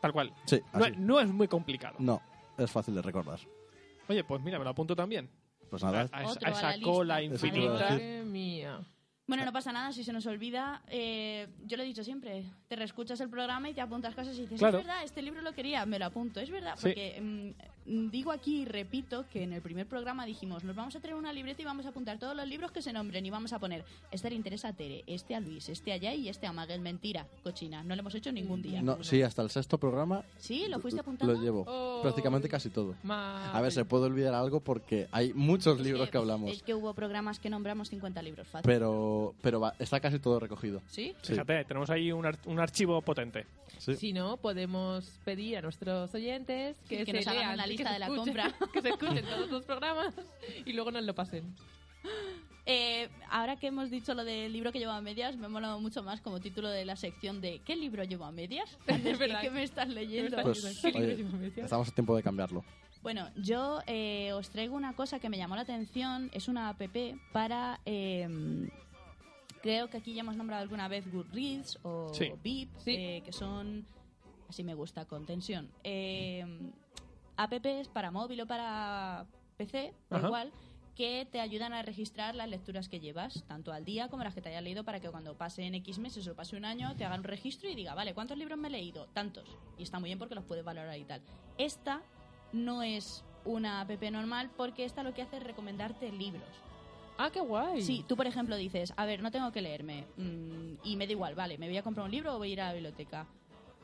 [0.00, 0.32] Tal cual.
[0.46, 0.94] Sí, No, así.
[0.98, 1.96] no es muy complicado.
[1.98, 2.20] No,
[2.56, 3.38] es fácil de recordar.
[4.08, 5.28] Oye, pues mira, me lo apunto también.
[5.70, 7.34] Pues nada, A, esa- a a esa la cola lista.
[7.36, 7.90] Eso te iba a infinita.
[7.90, 8.80] Madre mía.
[9.28, 10.82] Bueno, no pasa nada si se nos olvida.
[10.88, 12.44] eh, yo lo he dicho siempre.
[12.66, 14.78] Te reescuchas el programa y te apuntas cosas y dices, Claro.
[14.78, 16.40] es verdad, este libro lo quería, me lo apunto.
[16.40, 16.88] Es verdad, Sí.
[16.88, 17.54] porque
[17.86, 21.14] mm, digo aquí y repito que en el primer programa dijimos, nos vamos a traer
[21.16, 23.58] una libreta y vamos a apuntar todos los libros que se nombren y vamos a
[23.58, 26.52] poner, este le interesa a Tere, este a Luis, este a Yay y este a
[26.52, 26.80] Maguel.
[26.80, 27.82] Mentira, cochina.
[27.82, 28.80] No lo hemos hecho ningún día.
[28.82, 30.66] No, sí, hasta el sexto programa ¿Sí?
[30.68, 31.34] ¿Lo fuiste apuntando?
[31.34, 31.64] lo llevo.
[31.66, 32.00] Oh.
[32.02, 32.94] Prácticamente casi todo.
[33.06, 36.50] A ver, se puede olvidar algo porque hay muchos Es libros que hablamos.
[36.50, 38.66] Es que hubo programas que nombramos 50 libros, fácil.
[38.66, 40.80] Pero, pero va- está casi todo recogido.
[40.88, 41.14] ¿Sí?
[41.22, 41.32] Sí.
[41.32, 43.46] Fíjate, tenemos ahí un, ar- un archivo potente.
[43.78, 43.94] Sí.
[43.96, 47.68] Si no, podemos pedir a nuestros oyentes que, Que se nos hagan lean, una que
[47.70, 48.54] lista de la escuchen- compra.
[48.72, 50.14] Que se escuchen todos los programas
[50.66, 51.54] y luego nos lo pasen.
[52.70, 55.80] Eh, ahora que hemos dicho lo del libro que llevo a medias, me ha molado
[55.80, 58.76] mucho más como título de la sección de ¿qué libro llevo a medias?
[58.86, 59.40] Es ¿Qué, verdad.
[59.40, 60.36] qué me estás leyendo?
[60.36, 61.64] Me Pues, ¿Qué oye, llevo a medias?
[61.64, 62.62] estamos a tiempo de cambiarlo.
[63.02, 66.28] Bueno, yo eh, os traigo una cosa que me llamó la atención.
[66.34, 66.82] Es una app
[67.32, 67.80] para...
[67.86, 68.28] eh,
[69.62, 72.32] creo que aquí ya hemos nombrado alguna vez Goodreads o Sí.
[72.42, 72.94] Beep, Sí.
[72.96, 73.86] eh, que son...
[74.48, 75.70] Así me gusta, con tensión.
[75.84, 76.44] Eh,
[77.36, 80.26] apps para móvil o para PC, da Ajá.
[80.26, 80.52] igual,
[80.96, 84.40] que te ayudan a registrar las lecturas que llevas, tanto al día como las que
[84.40, 87.20] te hayas leído, para que cuando pasen X meses o pase un año, te hagan
[87.20, 89.06] un registro y diga, vale, ¿cuántos libros me he leído?
[89.12, 89.44] Tantos.
[89.76, 91.20] Y está muy bien porque los puedes valorar y tal.
[91.58, 92.02] Esta
[92.52, 96.48] no es una app normal porque esta lo que hace es recomendarte libros.
[97.18, 97.82] Ah, qué guay.
[97.82, 101.12] Sí, tú por ejemplo dices, a ver, no tengo que leerme mm, y me da
[101.12, 103.26] igual, vale, me voy a comprar un libro o voy a ir a la biblioteca.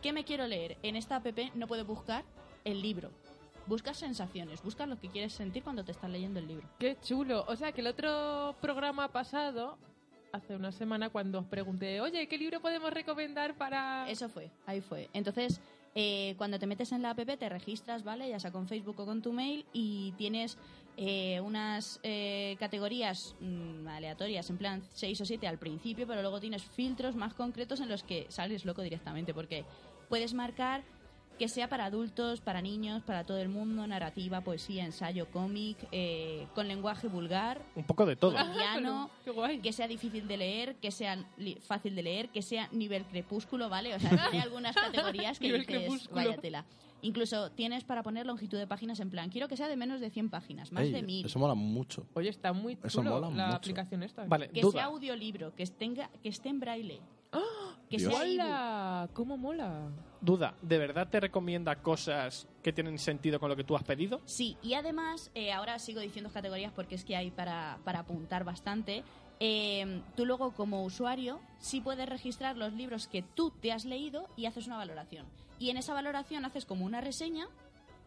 [0.01, 0.79] ¿Qué me quiero leer?
[0.83, 2.25] En esta app no puedes buscar
[2.64, 3.11] el libro.
[3.66, 6.68] Buscas sensaciones, buscas lo que quieres sentir cuando te estás leyendo el libro.
[6.79, 7.44] Qué chulo.
[7.49, 9.79] O sea, que el otro programa pasado,
[10.33, 14.09] hace una semana, cuando os pregunté, oye, ¿qué libro podemos recomendar para...?
[14.09, 15.09] Eso fue, ahí fue.
[15.14, 15.61] Entonces,
[15.94, 18.28] eh, cuando te metes en la app, te registras, ¿vale?
[18.28, 20.59] Ya sea con Facebook o con tu mail y tienes
[20.96, 26.40] eh, unas eh, categorías mm, aleatorias, en plan 6 o 7 al principio, pero luego
[26.40, 29.64] tienes filtros más concretos en los que sales loco directamente, porque
[30.09, 30.83] puedes marcar
[31.38, 36.47] que sea para adultos, para niños, para todo el mundo, narrativa, poesía, ensayo, cómic, eh,
[36.55, 38.37] con lenguaje vulgar, Un poco de todo.
[39.35, 39.59] guay.
[39.61, 41.18] que sea difícil de leer, que sea
[41.66, 43.94] fácil de leer, que sea nivel crepúsculo, ¿vale?
[43.94, 44.75] O sea, tiene algunas
[45.16, 46.14] categorías que dices, crepúsculo.
[46.16, 46.64] vaya tela.
[47.03, 50.09] Incluso tienes para poner longitud de páginas en plan, quiero que sea de menos de
[50.11, 51.27] 100 páginas, más Ey, de 1000.
[51.27, 52.07] Eso mola mucho.
[52.14, 53.57] Oye, está muy Eso chulo mola la mucho.
[53.59, 54.25] aplicación esta.
[54.25, 54.73] Vale, Que duda.
[54.73, 57.01] sea audiolibro, que, tenga, que esté en braille.
[57.90, 58.14] Que Dios.
[58.14, 59.09] sea.
[59.12, 59.90] ¿Cómo mola?
[60.24, 64.22] Duda, ¿de verdad te recomienda cosas que tienen sentido con lo que tú has pedido?
[64.24, 68.42] Sí, y además, eh, ahora sigo diciendo categorías porque es que hay para, para apuntar
[68.42, 69.04] bastante.
[69.38, 74.26] Eh, tú luego como usuario sí puedes registrar los libros que tú te has leído
[74.34, 75.26] y haces una valoración.
[75.58, 77.46] Y en esa valoración haces como una reseña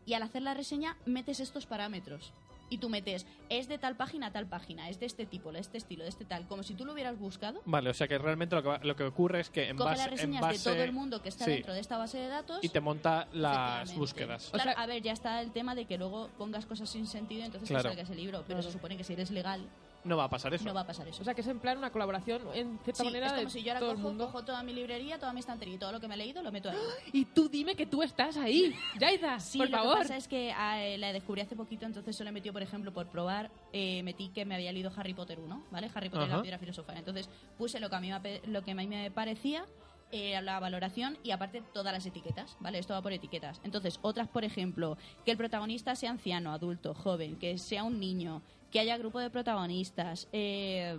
[0.08, 2.34] y al hacer la reseña metes estos parámetros.
[2.70, 5.60] Y tú metes, es de tal página a tal página, es de este tipo, de
[5.60, 7.62] este estilo, de este tal, como si tú lo hubieras buscado.
[7.66, 9.90] Vale, o sea que realmente lo que, va- lo que ocurre es que en Coge
[9.92, 11.98] base, las en reseñas base- de todo el mundo que está sí, dentro de esta
[11.98, 14.50] base de datos y te monta las búsquedas.
[14.52, 17.08] Claro, O sea- a ver, ya está el tema de que luego pongas cosas sin
[17.08, 17.84] sentido y entonces Claro.
[17.84, 18.44] te salga ese libro.
[18.48, 19.62] Pero se supone que si eres legal,
[20.08, 20.64] No va a pasar eso.
[20.66, 21.22] no va a pasar eso.
[21.22, 23.50] O sea, que es en plan una colaboración, en cierta Sí, manera, es como de
[23.52, 24.26] si yo ahora todo el cojo, mundo.
[24.28, 26.52] cojo toda mi librería, toda mi estantería y todo lo que me he leído lo
[26.52, 26.78] meto ahí.
[27.14, 28.74] Y tú dime que tú estás ahí.
[29.00, 29.94] Yaida, Sí, por lo favor.
[29.96, 32.62] que pasa es que ah, eh, la descubrí hace poquito, entonces solo he metido, por
[32.64, 35.90] ejemplo, por probar, eh, metí que me había leído Harry Potter 1, ¿vale?
[35.94, 36.38] Harry Potter y Ajá.
[36.38, 36.98] la piedra filosofal.
[36.98, 39.66] Entonces puse lo que a mí me, lo que a mí me parecía
[40.12, 42.80] eh, la valoración y aparte todas las etiquetas, ¿vale?
[42.80, 43.60] Esto va por etiquetas.
[43.66, 48.42] Entonces, otras, por ejemplo, que el protagonista sea anciano, adulto, joven, que sea un niño,
[48.72, 50.98] que haya grupo de protagonistas, eh,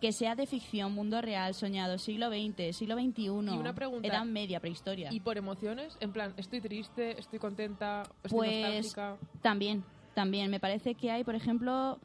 [0.00, 4.08] que sea de ficción, mundo real, soñado, siglo XX, siglo XXI, Y una pregunta.
[4.08, 5.12] edad media, prehistoria.
[5.12, 5.96] ¿Y por emociones?
[6.00, 9.16] En plan, estoy triste, estoy contenta, estoy Pues nostálgica.
[9.42, 9.84] también,
[10.14, 10.50] también.
[10.50, 11.98] Me parece que hay, por ejemplo,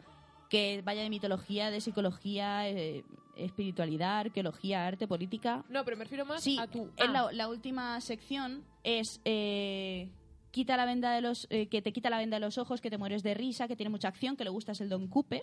[0.49, 3.05] que vaya de mitología, de psicología, eh,
[3.37, 5.63] espiritualidad, arqueología, arte, política.
[5.69, 6.89] No, pero me refiero más Sí, a tu...
[6.97, 10.09] en ah, la, la última sección es eh,
[10.55, 12.89] quita la venda de los eh, que te quita la venda de los ojos, que
[12.89, 15.41] te mueres de risa, que tiene mucha acción, que le gustas el Don Cooper,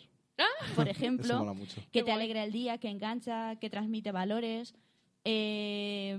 [0.75, 1.77] por Eso ejemplo, mola mucho.
[1.83, 2.14] que Qué te guay.
[2.16, 4.75] alegra el día, que engancha, que transmite valores,
[5.25, 6.18] eh,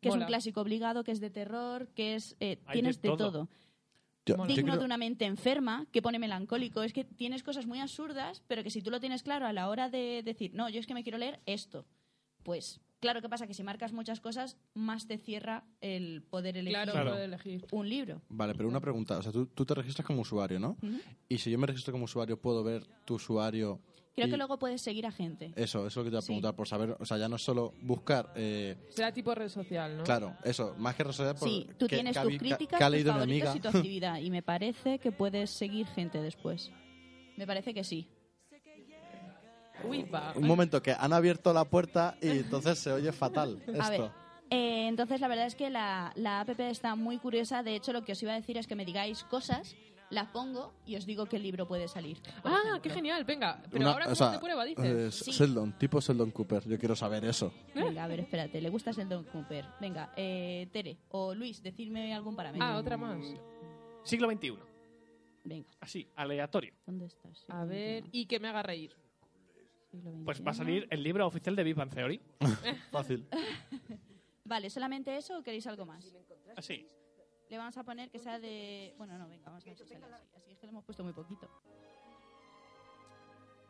[0.00, 3.08] que es un clásico obligado, que es de terror, que es eh, Hay tienes de
[3.10, 3.30] de todo.
[3.30, 3.48] todo
[4.26, 4.48] Yo- Mola.
[4.50, 6.82] yo digno creo- de una mente enferma que pone melancólico.
[6.82, 9.68] Es que tienes cosas muy absurdas, pero que si tú lo tienes claro a la
[9.68, 11.84] hora de decir, no, yo es que me quiero leer esto,
[12.42, 13.46] pues claro, ¿qué pasa?
[13.46, 17.10] Que si marcas muchas cosas, más te cierra el poder elegir Claro, Claro.
[17.10, 17.66] puedo elegir.
[17.72, 18.22] un libro.
[18.30, 19.18] Vale, pero una pregunta.
[19.18, 20.78] O sea, tú, tú te registras como usuario, ¿no?
[21.28, 23.80] Y si yo me registro como usuario, ¿puedo ver tu usuario?
[24.14, 25.52] Creo y- que luego puedes seguir a gente.
[25.56, 26.26] Eso, eso es lo que te iba a Sí.
[26.26, 29.96] preguntar, por saber, o sea, ya no es solo buscar, eh, Será tipo red social,
[29.96, 30.04] ¿no?
[30.04, 33.68] claro, eso, más que resolver por Sí, tú tienes tus críticas, tus favoritos y tu
[33.90, 34.18] actividad.
[34.20, 36.70] Y me parece que puedes seguir gente después.
[37.38, 38.06] Me parece que sí.
[39.84, 40.32] Uy, va.
[40.36, 43.82] Un momento, que han abierto la puerta y entonces se oye fatal esto.
[43.82, 44.10] A ver,
[44.50, 47.62] eh, entonces la verdad es que la, la app está muy curiosa.
[47.62, 49.74] De hecho, lo que os iba a decir es que me digáis cosas,
[50.10, 52.18] las pongo y os digo qué libro puede salir.
[52.44, 52.82] Ah, ejemplo.
[52.82, 53.62] qué genial, venga.
[53.70, 54.84] Pero Una- ahora o cómo sea, se prueba, dices.
[54.84, 55.30] eh, Sí.
[55.32, 57.50] Sheldon, tipo Sheldon Cooper, yo quiero saber eso.
[57.74, 58.60] Venga, a ver, espérate.
[58.60, 59.64] ¿Le gusta el Don Cooper?
[59.80, 62.66] Venga, eh, Tere o Luis, decidme algún parámetro.
[62.66, 63.24] Ah, otra más.
[64.04, 64.58] Siglo XXI.
[65.44, 66.72] Venga, Así, aleatorio.
[66.86, 67.44] ¿dónde estás?
[67.48, 68.94] A ver, y que me haga reír.
[70.24, 72.20] Pues va a salir el libro oficial de Big Bang Theory.
[72.90, 73.26] Fácil.
[74.44, 76.14] Vale, ¿solamente eso o queréis algo más?
[76.56, 76.86] Así.
[77.48, 78.94] Le vamos a poner que sea de...
[78.96, 80.24] Bueno, no, venga, vamos a ver si sale así.
[80.36, 81.48] Así es que le hemos puesto muy poquito.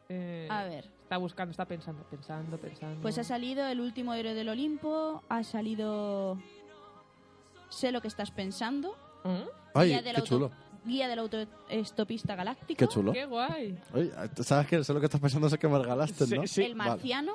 [0.08, 3.00] Eh, A ver, Está buscando, está pensando, pensando, pensando.
[3.00, 6.38] pues ha salido El último héroe del Olimpo, ha salido...
[7.70, 9.48] Sé lo que estás pensando, ¿Mm?
[9.74, 10.50] Ay, del qué chulo.
[10.84, 13.12] Guía del autoestopista galáctico, Qué chulo.
[13.12, 13.78] ¡Qué guay!
[13.94, 14.10] Oye,
[14.42, 14.82] ¿sabes qué?
[14.82, 16.46] Sé lo que estás pensando, sé que me regalaste, Sí, ¿no?
[16.46, 16.62] sí.
[16.64, 17.32] El marciano...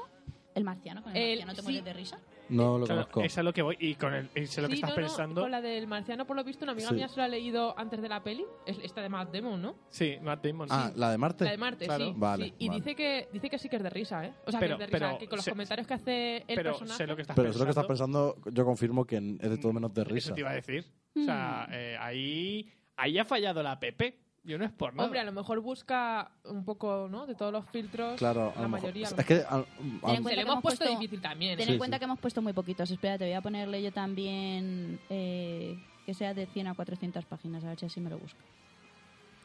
[0.53, 1.63] El marciano, con el, El- marciano te sí.
[1.65, 2.19] mueres de risa.
[2.49, 3.21] No lo Claro, conozco.
[3.21, 3.75] eso es lo que voy.
[3.79, 5.41] Y con el, sé lo que estás no, no, pensando.
[5.41, 6.95] con la del marciano, por lo visto, una amiga Sí.
[6.95, 8.43] mía se lo ha leído antes de la peli.
[8.65, 9.75] Es esta de Matt Damon, ¿no?
[9.89, 10.67] Sí, Matt Damon.
[10.71, 10.99] Ah, sí.
[10.99, 11.43] la de Marte.
[11.45, 12.05] La de Marte, Claro.
[12.07, 12.13] sí.
[12.15, 12.53] Vale, sí.
[12.57, 12.79] Y vale.
[12.79, 14.33] dice que dice que sí que es de risa, ¿eh?
[14.47, 16.43] O sea, Pero- que es de risa, pero que con los comentarios que hace el
[16.55, 16.97] pero personaje...
[16.97, 17.60] sé lo que estás Pero sé pensando.
[17.60, 20.27] lo que estás pensando, yo confirmo que es de todo menos de risa.
[20.29, 20.86] Eso te iba a decir.
[21.15, 24.17] O sea, eh, ahí, ahí ha fallado la PP.
[24.43, 25.03] Yo no es por nada.
[25.05, 27.25] Hombre, a lo mejor busca un poco, ¿no?
[27.25, 28.17] De todos los filtros.
[28.17, 28.81] Claro, a la lo mejor.
[28.89, 29.10] mayoría.
[29.10, 29.33] lo Es que.
[29.36, 29.53] mejor.
[29.53, 29.65] al-
[30.10, 31.99] al- Se le hemos puesto puesto- difícil también, Ten en Sí, cuenta sí.
[31.99, 32.89] que hemos puesto muy poquitos.
[32.89, 37.67] Espérate, voy a ponerle yo también eh, que sea de 100 a 400 páginas, a
[37.69, 38.39] ver si así me lo busco.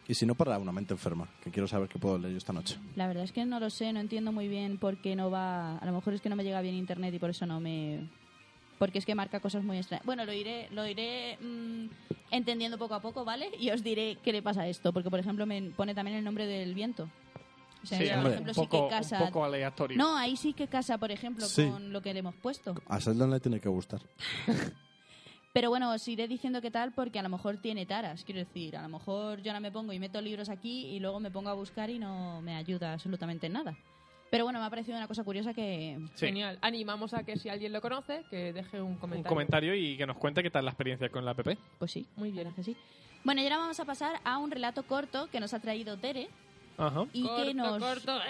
[0.06, 2.52] Y si no, para una mente enferma, que quiero saber qué puedo leer yo esta
[2.52, 2.76] noche.
[2.96, 5.78] La verdad es que no lo sé, no entiendo muy bien por qué no va...
[5.78, 8.08] A lo mejor es que no me llega bien internet y por eso no me...
[8.82, 10.04] Porque es que marca cosas muy extrañas.
[10.04, 11.86] Bueno, lo iré, lo iré mm,
[12.32, 13.48] entendiendo poco a poco, ¿vale?
[13.60, 14.92] Y os diré qué le pasa a esto.
[14.92, 17.08] Porque, por ejemplo, me pone también el nombre del viento.
[17.84, 19.20] O sea, Sí, por hombre, ejemplo, un sí poco, que casa...
[19.20, 19.96] un poco aleatorio.
[19.96, 21.64] No, ahí sí que casa, por ejemplo, Sí.
[21.68, 22.74] con lo que le hemos puesto.
[22.88, 24.00] A Sheldon le tiene que gustar.
[25.52, 28.24] Pero bueno, os iré diciendo qué tal porque a lo mejor tiene taras.
[28.24, 31.20] Quiero decir, a lo mejor yo ahora me pongo y meto libros aquí y luego
[31.20, 33.76] me pongo a buscar y no me ayuda absolutamente en nada.
[34.32, 35.98] Pero bueno, me ha parecido una cosa curiosa que...
[36.14, 36.24] Sí.
[36.24, 36.58] Genial.
[36.62, 39.28] Animamos a que si alguien lo conoce, que deje un Un comentario.
[39.28, 41.58] comentario y que nos cuente qué tal la experiencia con la PP.
[41.78, 42.50] Pues sí, Muy bien.
[42.54, 42.74] que sí.
[43.24, 46.28] Bueno, y ahora vamos a pasar a un relato corto que nos ha traído Tere
[46.78, 47.04] Ajá.
[47.12, 47.78] y corto, que nos...
[47.78, 48.16] corto.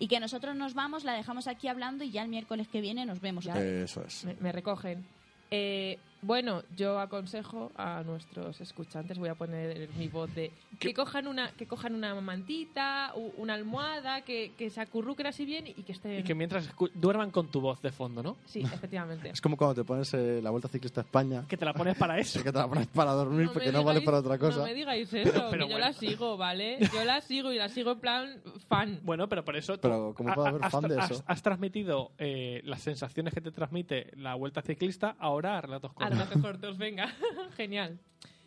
[0.00, 3.06] y que nosotros nos vamos, la dejamos aquí hablando y ya el miércoles que viene
[3.06, 3.46] nos vemos.
[3.46, 4.24] Eso es.
[4.24, 5.06] me, me recogen.
[5.52, 11.26] Eh, bueno, yo aconsejo a nuestros escuchantes, voy a poner mi voz de que cojan
[11.26, 15.74] una, que cojan una mantita, u- una almohada, que, que se acurruquen así bien y
[15.82, 16.18] que estén.
[16.20, 18.36] Y que mientras escu- duerman con tu voz de fondo, ¿no?
[18.46, 19.30] Sí, efectivamente.
[19.32, 21.96] Es como cuando te pones eh, la Vuelta Ciclista a España, Que te la pones
[21.96, 22.38] para eso.
[22.38, 24.58] es que te la pones para dormir me porque no vale digáis- para otra cosa.
[24.58, 25.86] No me digáis eso, Pero- pero que yo bueno.
[25.86, 26.78] la sigo, ¿vale?
[26.92, 29.00] Yo la sigo y la sigo en plan fan.
[29.02, 29.74] Bueno, pero por eso.
[29.74, 31.22] tú Pero, ¿cómo puede ha- haber has, fan de has- eso?
[31.26, 36.72] has transmitido eh, las sensaciones que te transmite la vuelta ciclista ahora a relatos A
[36.78, 37.14] venga.
[37.56, 37.98] Genial.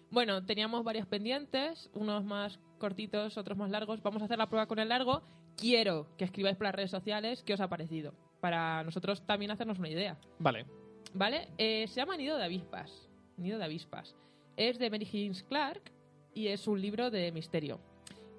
[0.10, 4.02] Bueno, teníamos varios pendientes, unos más cortitos, otros más largos.
[4.02, 5.22] Vamos a hacer la prueba con el largo.
[5.56, 9.80] Quiero que escribáis por las redes sociales qué os ha parecido, para nosotros también hacernos
[9.80, 10.18] una idea.
[10.40, 10.66] Vale.
[11.14, 11.50] ¿Vale?
[11.58, 13.10] Eh, se llama Nido de Avispas.
[13.38, 14.16] Nido de Avispas.
[14.58, 15.92] Es de Mary Higgins Clark
[16.34, 17.80] y es un libro de misterio.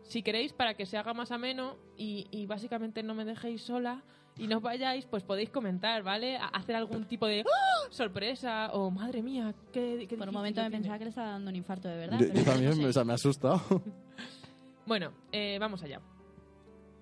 [0.02, 4.02] Si queréis, para que se haga más ameno y, y básicamente no me dejéis sola
[4.38, 6.36] y no os vayáis, pues podéis comentar, ¿vale?
[6.36, 7.86] A- hacer algún tipo de ¡Ah!
[7.90, 10.76] sorpresa o madre mía, qué, qué Por un momento me tiene".
[10.78, 12.18] pensaba que le estaba dando un infarto de verdad.
[12.18, 12.80] Yo, pero yo no también sé.
[12.80, 13.60] me, o sea, me ha asustado.
[14.84, 16.00] Bueno, eh, vamos allá.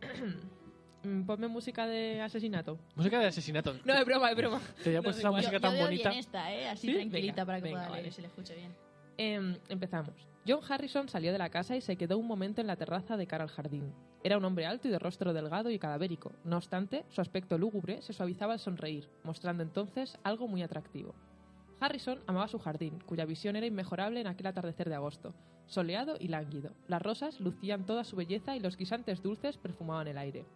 [1.03, 2.79] Mm, Ponme música de asesinato.
[2.95, 3.75] Música de asesinato.
[3.87, 4.61] No, es broma, es broma.
[4.85, 6.11] Te había no puesto sé esa música yo tan bonita.
[6.11, 6.69] bien esta, ¿eh?
[6.69, 6.93] Así ¿Sí?
[6.95, 8.03] tranquilita Venga, para que venga, pueda vale.
[8.03, 8.75] leer y se le escuche bien.
[9.23, 10.15] Em, empezamos.
[10.49, 13.27] John Harrison salió de la casa y se quedó un momento en la terraza de
[13.27, 13.93] cara al jardín.
[14.25, 16.33] Era un hombre alto y de rostro delgado y cadavérico.
[16.43, 21.15] No obstante, su aspecto lúgubre se suavizaba al sonreír, mostrando entonces algo muy atractivo.
[21.81, 25.35] Harrison amaba su jardín, cuya visión era inmejorable en aquel atardecer de agosto,
[25.67, 26.71] soleado y lánguido.
[26.89, 30.47] Las rosas lucían toda su belleza y los guisantes dulces perfumaban el aire.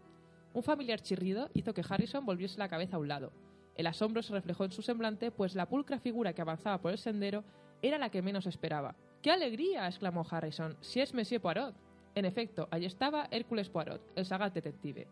[0.54, 3.30] Un familiar chirrido hizo que Harrison volviese la cabeza a un lado.
[3.76, 6.98] El asombro se reflejó en su semblante, pues la pulcra figura que avanzaba por el
[6.98, 7.44] sendero
[7.88, 8.94] era la que menos esperaba.
[9.22, 9.86] ¡Qué alegría!
[9.86, 10.76] exclamó Harrison.
[10.80, 11.74] Si es Monsieur Poirot.
[12.14, 15.08] En efecto, allí estaba Hércules Poirot, el sagaz detective.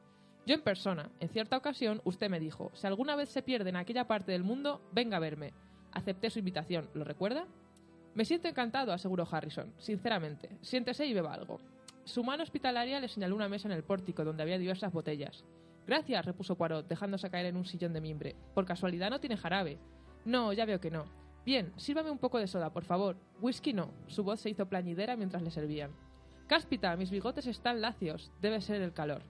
[0.47, 1.11] Yo en persona.
[1.21, 4.45] En cierta ocasión, usted me dijo, si alguna vez se pierde en aquella parte del
[4.45, 5.53] mundo, venga a verme.
[5.93, 7.47] Acepté su invitación, ¿lo recuerda?
[8.15, 9.73] Me siento encantado, aseguró Harrison.
[9.79, 11.61] Sinceramente, siéntese y beba algo.
[12.05, 15.45] Su mano hospitalaria le señaló una mesa en el pórtico donde había diversas botellas.
[15.87, 18.37] Gracias, repuso Poirot, dejándose caer en un sillón de mimbre.
[18.55, 19.79] Por casualidad no tiene jarabe.
[20.25, 21.22] No, ya veo que no.
[21.45, 23.17] Bien, sírvame un poco de soda, por favor.
[23.41, 23.91] Whisky no.
[24.07, 25.91] Su voz se hizo plañidera mientras le servían.
[26.47, 28.31] Cáspita, mis bigotes están lacios.
[28.41, 29.23] Debe ser el calor.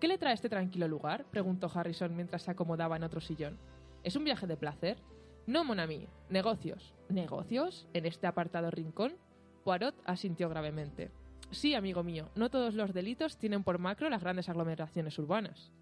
[0.00, 1.26] ¿Qué le trae este tranquilo lugar?
[1.30, 3.58] preguntó Harrison mientras se acomodaba en otro sillón.
[4.02, 4.98] ¿Es un viaje de placer?
[5.46, 6.06] No, mon ami.
[6.30, 6.94] Negocios.
[7.08, 7.86] ¿Negocios?
[7.92, 9.16] ¿En este apartado rincón?
[9.64, 11.10] Poirot asintió gravemente.
[11.50, 15.72] Sí, amigo mío, no todos los delitos tienen por macro las grandes aglomeraciones urbanas.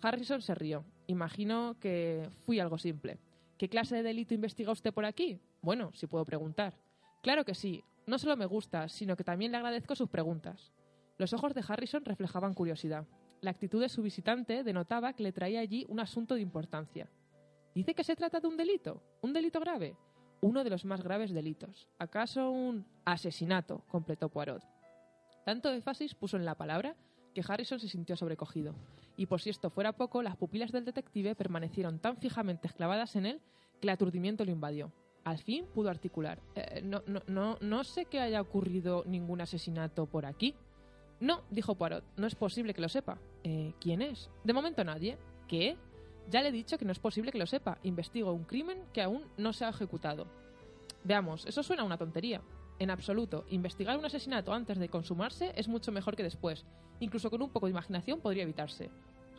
[0.00, 0.84] Harrison se rió.
[1.06, 3.18] Imagino que fui algo simple.
[3.58, 5.40] ¿Qué clase de delito investiga usted por aquí?
[5.62, 6.74] Bueno, si puedo preguntar.
[7.22, 7.82] Claro que sí.
[8.06, 10.72] No solo me gusta, sino que también le agradezco sus preguntas.
[11.18, 13.04] Los ojos de Harrison reflejaban curiosidad.
[13.40, 17.10] La actitud de su visitante denotaba que le traía allí un asunto de importancia.
[17.74, 19.02] ¿Dice que se trata de un delito?
[19.22, 19.96] ¿Un delito grave?
[20.40, 21.88] Uno de los más graves delitos.
[21.98, 23.82] ¿Acaso un asesinato?
[23.88, 24.62] completó Poirot.
[25.44, 26.94] Tanto énfasis puso en la palabra
[27.34, 28.76] que Harrison se sintió sobrecogido.
[29.18, 33.26] Y por si esto fuera poco, las pupilas del detective permanecieron tan fijamente esclavadas en
[33.26, 33.40] él
[33.80, 34.92] que el aturdimiento lo invadió.
[35.24, 36.40] Al fin pudo articular.
[36.54, 40.54] "Eh, no, no, no, no sé que haya ocurrido ningún asesinato por aquí.
[41.20, 43.18] No, dijo Poirot, no es posible que lo sepa.
[43.42, 44.30] "Eh, ¿Quién es?
[44.44, 45.18] De momento nadie.
[45.48, 45.76] ¿Qué?
[46.30, 47.78] Ya le he dicho que no es posible que lo sepa.
[47.82, 50.28] Investigo un crimen que aún no se ha ejecutado.
[51.02, 52.40] Veamos, eso suena a una tontería.
[52.78, 56.64] En absoluto, investigar un asesinato antes de consumarse es mucho mejor que después.
[57.00, 58.90] Incluso con un poco de imaginación podría evitarse.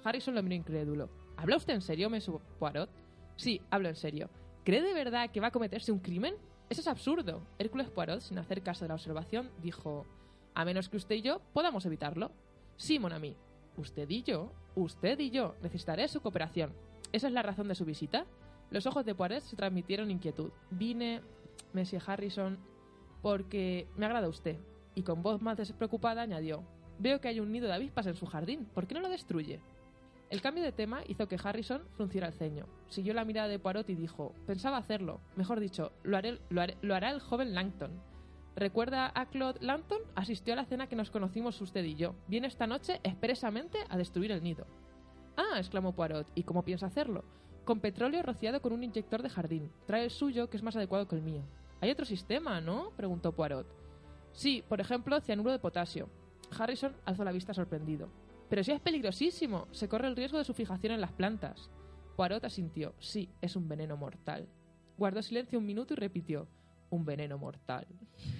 [0.03, 1.09] Harrison lo miró incrédulo.
[1.37, 2.89] ¿Habla usted en serio, Monsieur Poirot?
[3.37, 4.29] Sí, hablo en serio.
[4.65, 6.35] ¿Cree de verdad que va a cometerse un crimen?
[6.69, 7.41] Eso es absurdo.
[7.57, 10.05] Hércules Poirot, sin hacer caso de la observación, dijo:
[10.53, 12.31] A menos que usted y yo podamos evitarlo.
[12.75, 13.35] Sí, mon ami.
[13.77, 16.73] Usted y yo, usted y yo, necesitaré su cooperación.
[17.13, 18.25] ¿Esa es la razón de su visita?
[18.69, 20.51] Los ojos de Poirot se transmitieron inquietud.
[20.69, 21.21] Vine,
[21.73, 22.59] Monsieur Harrison,
[23.21, 24.57] porque me agrada usted.
[24.95, 26.63] Y con voz más despreocupada añadió:
[26.99, 28.65] Veo que hay un nido de avispas en su jardín.
[28.73, 29.61] ¿Por qué no lo destruye?
[30.29, 32.67] El cambio de tema hizo que Harrison frunciera el ceño.
[32.87, 35.21] Siguió la mirada de Poirot y dijo: Pensaba hacerlo.
[35.35, 36.17] Mejor dicho, lo,
[36.95, 37.99] hará el joven Langton.
[38.55, 40.01] ¿Recuerda a Claude Langton?
[40.15, 42.15] Asistió a la cena que nos conocimos usted y yo.
[42.27, 44.67] Viene esta noche expresamente a destruir el nido.
[45.37, 46.29] Ah, exclamó Poirot.
[46.35, 47.23] ¿Y cómo piensa hacerlo?
[47.63, 49.71] Con petróleo rociado con un inyector de jardín.
[49.87, 51.43] Trae el suyo, que es más adecuado que el mío.
[51.81, 52.91] Hay otro sistema, ¿no?
[52.95, 53.67] preguntó Poirot.
[54.33, 56.09] Sí, por ejemplo, cianuro de potasio.
[56.57, 58.09] Harrison alzó la vista sorprendido.
[58.49, 61.69] Pero si es peligrosísimo, se corre el riesgo de su fijación en las plantas.
[62.15, 62.93] Poirot asintió.
[62.99, 64.47] Sí, es un veneno mortal.
[64.97, 66.47] Guardó silencio un minuto y repitió.
[66.89, 67.85] Un veneno mortal.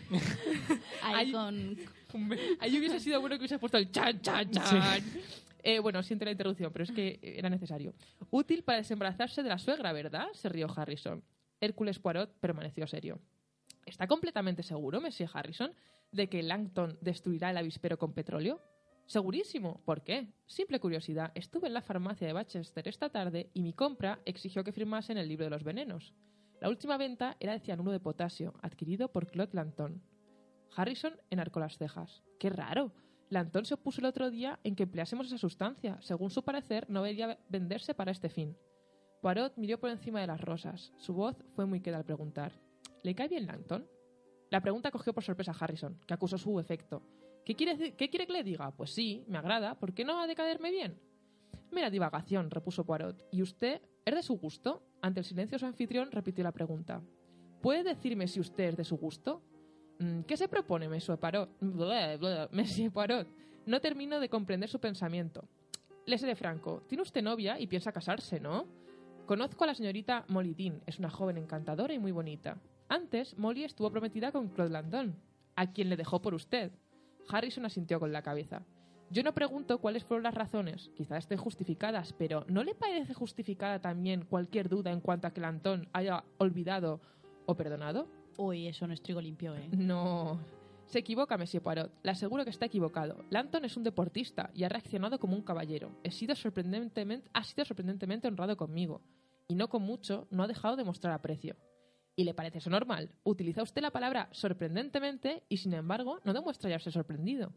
[1.03, 1.31] Ahí Ay.
[1.31, 1.77] con...
[2.59, 5.03] Ahí hubiese sido bueno que hubiese puesto el chan, chan, chan.
[5.61, 7.93] Eh, bueno, siento la interrupción, pero es que era necesario.
[8.31, 10.27] Útil para desembarazarse de la suegra, ¿verdad?
[10.33, 11.23] Se rió Harrison.
[11.61, 13.19] Hércules Poirot permaneció serio.
[13.85, 15.73] ¿Está completamente seguro, Monsieur Harrison,
[16.11, 18.61] de que Langton destruirá el avispero con petróleo?
[19.07, 19.81] Segurísimo.
[19.85, 20.33] ¿Por qué?
[20.45, 21.31] Simple curiosidad.
[21.33, 25.17] Estuve en la farmacia de Bachester esta tarde y mi compra exigió que firmase en
[25.17, 26.13] el libro de los venenos.
[26.61, 30.03] La última venta era de cianuro de potasio, adquirido por Claude Langton.
[30.75, 32.21] Harrison enarcó las cejas.
[32.37, 32.93] ¡Qué raro!
[33.29, 35.97] Langton se opuso el otro día en que empleásemos esa sustancia.
[36.01, 38.55] Según su parecer, no debería venderse para este fin.
[39.21, 40.93] Poirot miró por encima de las rosas.
[40.97, 42.53] Su voz fue muy queda al preguntar.
[43.03, 43.85] ¿Le cae bien Langton?
[44.49, 47.01] La pregunta cogió por sorpresa a Harrison, que acusó su efecto.
[47.45, 48.71] ¿Qué quiere, ¿Qué quiere que le diga?
[48.71, 49.75] Pues sí, me agrada.
[49.75, 50.99] ¿Por qué no ha de caerme bien?
[51.71, 53.27] Mera divagación, repuso Poirot.
[53.31, 54.81] ¿Y usted es de su gusto?
[55.01, 57.01] Ante el silencio su anfitrión repitió la pregunta.
[57.61, 59.41] ¿Puede decirme si usted es de su gusto?
[59.99, 61.49] "Mm, ¿Qué se propone, Monsieur Poirot?
[62.51, 63.27] Monsieur Poirot.
[63.65, 65.43] No termino de comprender su pensamiento.
[66.05, 66.83] Le seré franco.
[66.87, 68.65] Tiene usted novia y piensa casarse, ¿no?
[69.29, 70.81] Conozco a la señorita Molly Dean.
[70.87, 72.57] Es una joven encantadora y muy bonita.
[72.87, 75.15] Antes, Molly estuvo prometida con Claude Landon,
[75.55, 76.71] a quien le dejó por usted.
[77.29, 78.63] Harrison asintió con la cabeza.
[79.11, 83.79] Yo no pregunto cuáles fueron las razones, quizá estén justificadas, pero ¿no le parece justificada
[83.79, 86.99] también cualquier duda en cuanto a que Lantón haya olvidado
[87.45, 88.07] o perdonado?
[88.35, 89.69] Uy, eso no es trigo limpio, ¿eh?
[89.77, 90.39] No.
[90.87, 91.91] Se equivoca, Monsieur Poirot.
[92.01, 93.23] Le aseguro que está equivocado.
[93.29, 95.91] Lanton es un deportista y ha reaccionado como un caballero.
[96.03, 99.03] He sido sorprendentemente, ha sido sorprendentemente honrado conmigo.
[99.49, 101.57] Y no con mucho, no ha dejado de mostrar aprecio.
[102.15, 103.11] ¿Y le parece eso normal?
[103.23, 107.51] Utiliza usted la palabra sorprendentemente y, sin embargo, no demuestra hallarse sorprendido.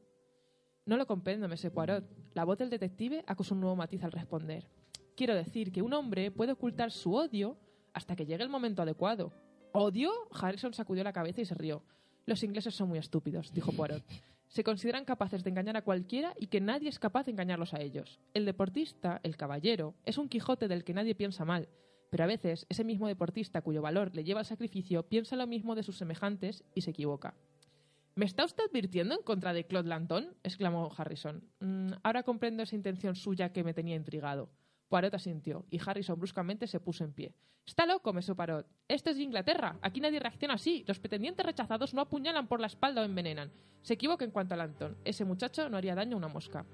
[0.86, 2.04] No lo comprendo, Monsieur Poirot.
[2.32, 4.70] La voz del detective acusó un nuevo matiz al responder.
[5.14, 7.58] Quiero decir que un hombre puede ocultar su odio
[7.92, 9.34] hasta que llegue el momento adecuado.
[9.72, 10.10] ¿Odio?
[10.32, 11.82] Harrison sacudió la cabeza y se rió.
[12.24, 14.02] Los ingleses son muy estúpidos, dijo Poirot.
[14.52, 17.80] Se consideran capaces de engañar a cualquiera y que nadie es capaz de engañarlos a
[17.80, 18.20] ellos.
[18.34, 21.70] El deportista, el caballero, es un Quijote del que nadie piensa mal,
[22.10, 25.74] pero a veces ese mismo deportista cuyo valor le lleva al sacrificio piensa lo mismo
[25.74, 27.34] de sus semejantes y se equivoca.
[28.14, 30.36] ¿Me está usted advirtiendo en contra de Claude Lanton?
[30.42, 31.48] exclamó Harrison.
[31.60, 34.50] "Mm, ahora comprendo esa intención suya que me tenía intrigado.
[34.92, 37.32] Poirot asintió, y Harrison bruscamente se puso en pie.
[37.64, 38.66] Está loco, Mesó Poirot.
[38.88, 39.78] Esto es Inglaterra.
[39.80, 40.84] Aquí nadie reacciona así.
[40.86, 43.50] Los pretendientes rechazados no apuñalan por la espalda o envenenan.
[43.80, 44.94] Se equivoca en cuanto a Lanton.
[45.06, 46.66] Ese muchacho no haría daño a una mosca.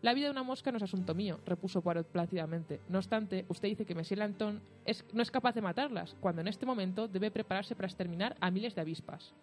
[0.00, 2.80] La vida de una mosca no es asunto mío, repuso Poirot plácidamente.
[2.88, 6.48] No obstante, usted dice que Monsieur Lanton es- no es capaz de matarlas, cuando en
[6.48, 9.34] este momento debe prepararse para exterminar a miles de avispas.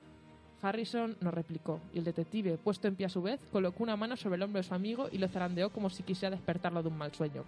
[0.60, 4.18] Harrison no replicó, y el detective, puesto en pie a su vez, colocó una mano
[4.18, 6.98] sobre el hombro de su amigo y lo zarandeó como si quisiera despertarlo de un
[6.98, 7.44] mal sueño.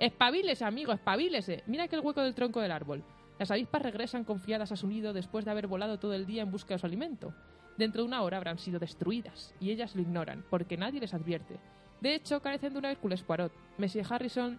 [0.00, 1.62] ¡Espabilese, amigo, espabilese!
[1.66, 3.04] Mira aquel hueco del tronco del árbol.
[3.38, 6.50] Las avispas regresan confiadas a su nido después de haber volado todo el día en
[6.50, 7.34] busca de su alimento.
[7.76, 11.60] Dentro de una hora habrán sido destruidas, y ellas lo ignoran, porque nadie les advierte.
[12.00, 13.52] De hecho, carecen de una Hércules Poirot.
[13.76, 14.58] Monsieur Harrison,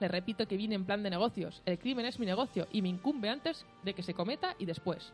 [0.00, 1.60] le repito que vine en plan de negocios.
[1.66, 5.12] El crimen es mi negocio, y me incumbe antes de que se cometa y después.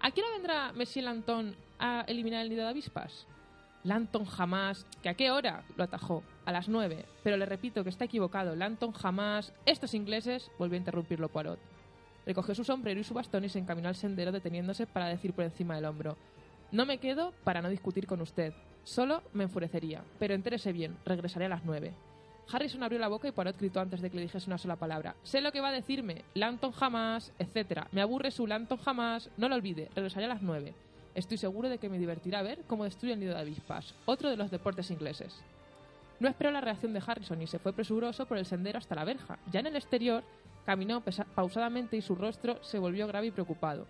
[0.00, 3.26] ¿A qué hora vendrá Monsieur Lanton a eliminar el nido de avispas?
[3.86, 4.84] Lanton jamás.
[5.00, 5.62] ¿Que a qué hora?
[5.76, 6.24] Lo atajó.
[6.44, 7.04] A las nueve.
[7.22, 8.56] Pero le repito que está equivocado.
[8.56, 9.52] Lanton jamás.
[9.64, 10.50] Estos ingleses.
[10.58, 11.60] Volvió a interrumpirlo Poirot.
[12.26, 15.44] Recogió su sombrero y su bastón y se encaminó al sendero deteniéndose para decir por
[15.44, 16.16] encima del hombro.
[16.72, 18.52] No me quedo para no discutir con usted.
[18.82, 20.02] Solo me enfurecería.
[20.18, 20.96] Pero entérese bien.
[21.04, 21.94] Regresaré a las nueve.
[22.52, 25.14] Harrison abrió la boca y Poirot gritó antes de que le dijese una sola palabra.
[25.22, 26.24] Sé lo que va a decirme.
[26.34, 27.86] Lanton jamás, etc.
[27.92, 29.30] Me aburre su Lanton jamás.
[29.36, 29.90] No lo olvide.
[29.94, 30.74] Regresaré a las nueve.
[31.16, 34.36] Estoy seguro de que me divertirá ver cómo destruye el nido de avispas, otro de
[34.36, 35.34] los deportes ingleses.
[36.20, 39.04] No esperó la reacción de Harrison y se fue presuroso por el sendero hasta la
[39.04, 39.38] verja.
[39.50, 40.22] Ya en el exterior,
[40.64, 41.02] caminó
[41.34, 43.86] pausadamente y su rostro se volvió grave y preocupado.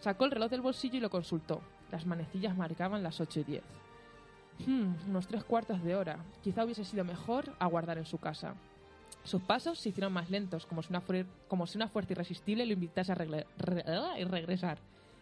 [0.00, 1.60] Sacó el reloj del bolsillo y lo consultó.
[1.92, 3.64] Las manecillas marcaban las ocho y diez.
[4.66, 6.18] Hmm, unos tres cuartos de hora.
[6.42, 8.54] Quizá hubiese sido mejor aguardar en su casa.
[9.24, 10.88] Sus pasos se hicieron más lentos, como si
[11.76, 13.84] una, fuerza irresistible lo invitase a regle- re-
[14.20, 14.78] y regresar.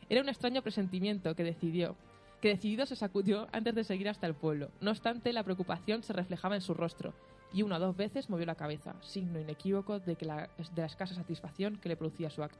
[0.08, 1.96] Era un extraño presentimiento que decidió,
[2.40, 4.70] que decidido se sacudió antes de seguir hasta el pueblo.
[4.80, 7.14] No obstante, la preocupación se reflejaba en su rostro,
[7.52, 10.86] y una o dos veces movió la cabeza, signo inequívoco de, que la, de la
[10.86, 12.58] escasa satisfacción que le producía su acto.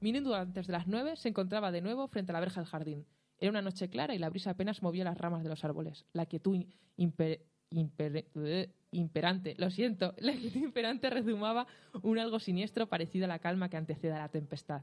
[0.00, 3.06] Minuto antes de las nueve se encontraba de nuevo frente a la verja del jardín.
[3.40, 6.06] Era una noche clara y la brisa apenas movía las ramas de los árboles.
[6.12, 6.64] La quietud
[6.96, 11.66] eh, imperante, lo siento, la quietud imperante rezumaba
[12.02, 14.82] un algo siniestro parecido a la calma que antecede a la tempestad.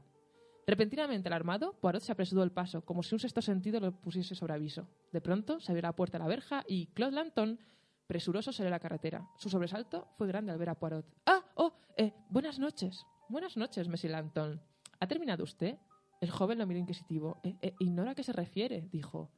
[0.66, 4.54] Repentinamente alarmado, Poirot se apresuró el paso, como si un sexto sentido lo pusiese sobre
[4.54, 4.88] aviso.
[5.12, 7.60] De pronto se abrió la puerta de la verja y Claude Lanton,
[8.08, 9.28] presuroso, salió a la carretera.
[9.36, 11.06] Su sobresalto fue grande al ver a Poirot.
[11.24, 11.44] ¡Ah!
[11.54, 11.72] ¡Oh!
[11.96, 13.06] Eh, buenas noches.
[13.28, 14.60] Buenas noches, Monsieur Lanton.
[14.98, 15.78] ¿Ha terminado usted?
[16.20, 17.38] El joven lo miró inquisitivo.
[17.44, 19.30] "Eh, eh, ignora a qué se refiere, dijo.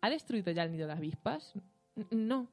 [0.00, 1.54] ¿Ha destruido ya el nido de avispas?
[1.96, 2.48] "N- No.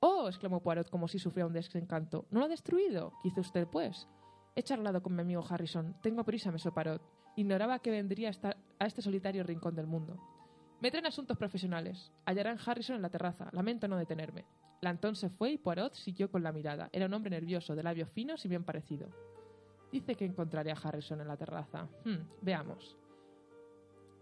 [0.00, 2.26] Oh, exclamó Poirot como si sufriera un desencanto.
[2.30, 3.12] ¿No lo ha destruido?
[3.22, 4.06] ¿Qué hizo usted, pues?
[4.54, 5.96] He charlado con mi amigo Harrison.
[6.02, 7.02] Tengo prisa, me Parot.
[7.36, 8.30] Ignoraba que vendría
[8.78, 10.18] a, este solitario rincón del mundo.
[10.80, 12.12] Me traen asuntos profesionales.
[12.26, 13.48] Hallarán Harrison en la terraza.
[13.52, 14.44] Lamento no detenerme.
[14.80, 16.90] Lantón se fue y Poirot siguió con la mirada.
[16.92, 19.08] Era un hombre nervioso, de labios finos y bien parecido.
[19.90, 21.88] Dice que encontraré a Harrison en la terraza.
[22.04, 22.98] Hmm, veamos.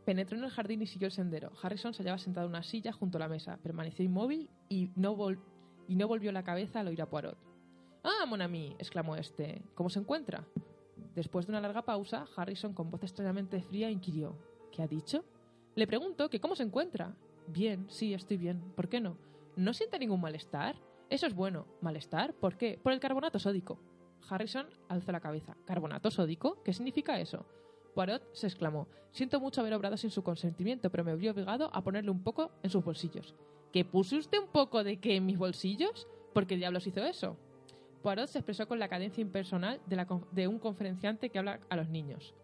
[0.04, 1.52] Penetró en el jardín y siguió el sendero.
[1.62, 3.58] Harrison se hallaba sentado en una silla junto a la mesa.
[3.62, 5.16] Permaneció inmóvil y no,
[5.88, 7.38] y no volvió la cabeza al oír a Poirot.
[8.04, 8.74] ¡Ah, mon ami!
[8.78, 9.62] exclamó este.
[9.74, 10.44] ¿Cómo se encuentra?
[11.14, 14.36] Después de una larga pausa, Harrison, con voz extrañamente fría, inquirió.
[14.70, 15.24] ¿Qué ha dicho?
[15.74, 17.14] Le pregunto que cómo se encuentra.
[17.46, 18.72] Bien, sí, estoy bien.
[18.74, 19.16] ¿Por qué no?
[19.56, 20.76] ¿No siente ningún malestar?
[21.10, 21.66] Eso es bueno.
[21.80, 22.34] ¿Malestar?
[22.34, 22.78] ¿Por qué?
[22.82, 23.78] Por el carbonato sódico.
[24.28, 25.56] Harrison alzó la cabeza.
[25.66, 26.62] ¿Carbonato sódico?
[26.62, 27.44] ¿Qué significa eso?
[27.94, 31.82] Poirot se exclamó, siento mucho haber obrado sin su consentimiento, pero me vi obligado a
[31.82, 33.34] ponerle un poco en sus bolsillos.
[33.72, 36.08] ¿Que puso usted un poco de qué en mis bolsillos?
[36.32, 37.36] ¿Por qué diablos hizo eso?
[38.02, 39.80] Poirot se expresó con la cadencia impersonal
[40.32, 42.34] de, un conferenciante que habla a los niños.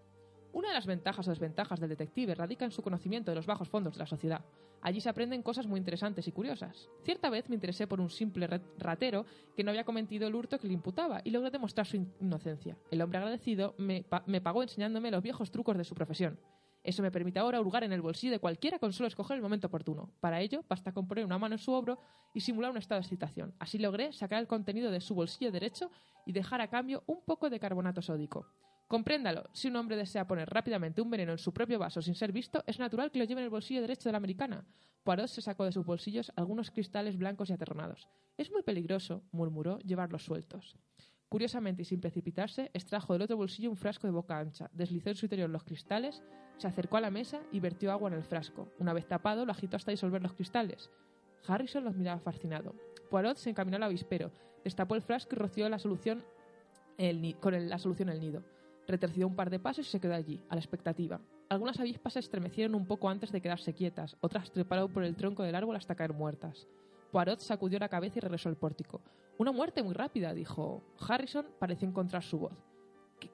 [0.52, 3.68] Una de las ventajas o desventajas del detective radica en su conocimiento de los bajos
[3.68, 4.44] fondos de la sociedad.
[4.80, 6.88] Allí se aprenden cosas muy interesantes y curiosas.
[7.02, 10.58] Cierta vez me interesé por un simple ra- ratero que no había cometido el hurto
[10.58, 12.78] que le imputaba y logré demostrar su in- inocencia.
[12.90, 14.04] El hombre agradecido me
[14.40, 16.38] pagó enseñándome los viejos trucos de su profesión.
[16.88, 19.66] Eso me permite ahora hurgar en el bolsillo de cualquiera con solo escoger el momento
[19.66, 20.10] oportuno.
[20.20, 21.98] Para ello, basta con poner una mano en su hombro
[22.32, 23.54] y simular un estado de excitación.
[23.58, 25.90] Así logré sacar el contenido de su bolsillo derecho
[26.24, 28.46] y dejar a cambio un poco de carbonato sódico.
[28.86, 32.32] Compréndalo, si un hombre desea poner rápidamente un veneno en su propio vaso sin ser
[32.32, 34.64] visto, es natural que lo lleve en el bolsillo derecho de la americana.
[35.04, 38.08] Poirot se sacó de sus bolsillos algunos cristales blancos y aterronados.
[38.38, 40.78] Es muy peligroso, murmuró, llevarlos sueltos.
[41.28, 45.16] Curiosamente y sin precipitarse, extrajo del otro bolsillo un frasco de boca ancha, deslizó en
[45.16, 46.22] su interior los cristales,
[46.56, 48.72] se acercó a la mesa y vertió agua en el frasco.
[48.78, 50.90] Una vez tapado, lo agitó hasta disolver los cristales.
[51.46, 52.74] Harrison los miraba fascinado.
[53.10, 54.32] Poirot se encaminó al avispero,
[54.64, 56.24] destapó el frasco y roció la solución
[56.96, 58.42] el con el- la solución el nido.
[58.86, 61.20] Retrocedió un par de pasos y se quedó allí, a la expectativa.
[61.50, 65.42] Algunas avispas se estremecieron un poco antes de quedarse quietas, otras treparon por el tronco
[65.42, 66.66] del árbol hasta caer muertas.
[67.10, 69.00] Poirot sacudió la cabeza y regresó al pórtico.
[69.38, 70.82] Una muerte muy rápida, dijo.
[70.98, 72.64] Harrison pareció encontrar su voz.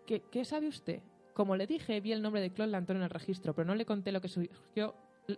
[0.07, 1.03] ¿Qué, sabe usted?
[1.35, 3.85] Como le dije, vi el nombre de Claude Lanton en el registro, pero no le
[3.85, 4.95] conté lo que, surgió,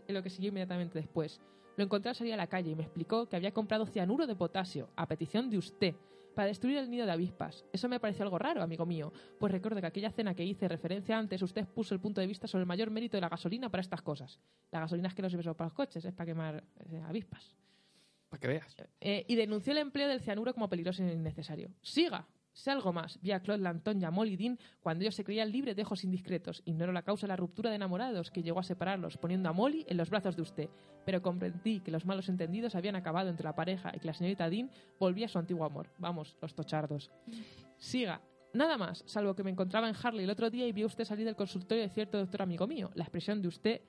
[0.09, 1.41] lo que siguió inmediatamente después.
[1.77, 4.35] Lo encontré al salir a la calle y me explicó que había comprado cianuro de
[4.35, 5.95] potasio, a petición de usted,
[6.35, 7.65] para destruir el nido de avispas.
[7.73, 11.17] Eso me pareció algo raro, amigo mío, pues recuerdo que aquella cena que hice referencia
[11.17, 13.81] antes, usted puso el punto de vista sobre el mayor mérito de la gasolina para
[13.81, 14.39] estas cosas.
[14.71, 17.55] La gasolina es que no sirve solo para los coches, es para quemar eh, avispas.
[18.39, 18.91] Para.
[19.01, 21.71] Eh, y denunció el empleo del cianuro como peligroso e innecesario.
[21.83, 22.27] ¡Siga!
[22.57, 23.21] Sé algo más.
[23.21, 26.05] Vi a Claude Lanton y a Molly Dean cuando ellos se creían libres de ojos
[26.05, 26.63] indiscretos.
[26.65, 29.85] Ignoro la causa de la ruptura de enamorados que llegó a separarlos, poniendo a Molly
[29.87, 30.69] en los brazos de usted.
[31.05, 34.49] Pero comprendí que los malos entendidos habían acabado entre la pareja y que la señorita
[34.49, 35.91] Dean volvía a su antiguo amor.
[35.99, 37.11] Vamos, los tochardos.
[37.77, 38.23] Siga.
[38.55, 41.27] Nada más, salvo que me encontraba en Harley el otro día y vio usted salir
[41.27, 42.91] del consultorio de cierto doctor amigo mío.
[42.95, 43.83] La expresión de usted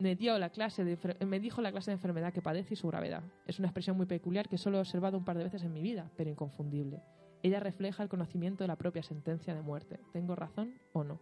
[0.00, 3.22] me, dio la clase me dijo la clase de enfermedad que padece y su gravedad.
[3.46, 5.82] Es una expresión muy peculiar que solo he observado un par de veces en mi
[5.82, 7.02] vida, pero inconfundible.
[7.42, 10.00] Ella refleja el conocimiento de la propia sentencia de muerte.
[10.12, 11.20] ¿Tengo razón o no?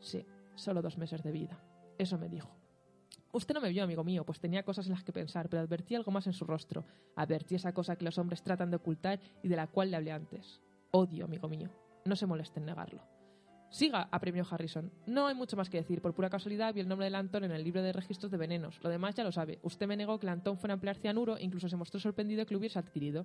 [0.00, 1.58] Sí, solo dos meses de vida.
[1.98, 2.50] Eso me dijo.
[3.32, 5.94] Usted no me vio, amigo mío, pues tenía cosas en las que pensar, pero advertí
[5.94, 6.84] algo más en su rostro.
[7.16, 10.12] Advertí esa cosa que los hombres tratan de ocultar y de la cual le hablé
[10.12, 10.60] antes.
[10.90, 11.70] Odio, amigo mío.
[12.04, 13.11] No se moleste en negarlo.
[13.72, 14.92] Siga, apremió Harrison.
[15.06, 16.02] No hay mucho más que decir.
[16.02, 18.78] Por pura casualidad vi el nombre de Lantón en el libro de registros de venenos.
[18.82, 19.60] Lo demás ya lo sabe.
[19.62, 22.52] Usted me negó que Lantón fuera a emplear cianuro e incluso se mostró sorprendido que
[22.52, 23.24] lo hubiese adquirido.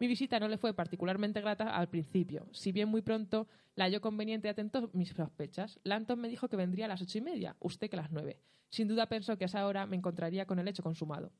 [0.00, 2.48] Mi visita no le fue particularmente grata al principio.
[2.50, 6.56] Si bien muy pronto la halló conveniente y atentó mis sospechas, Lanton me dijo que
[6.56, 8.40] vendría a las ocho y media, usted que a las nueve.
[8.70, 11.30] Sin duda pensó que a esa hora me encontraría con el hecho consumado.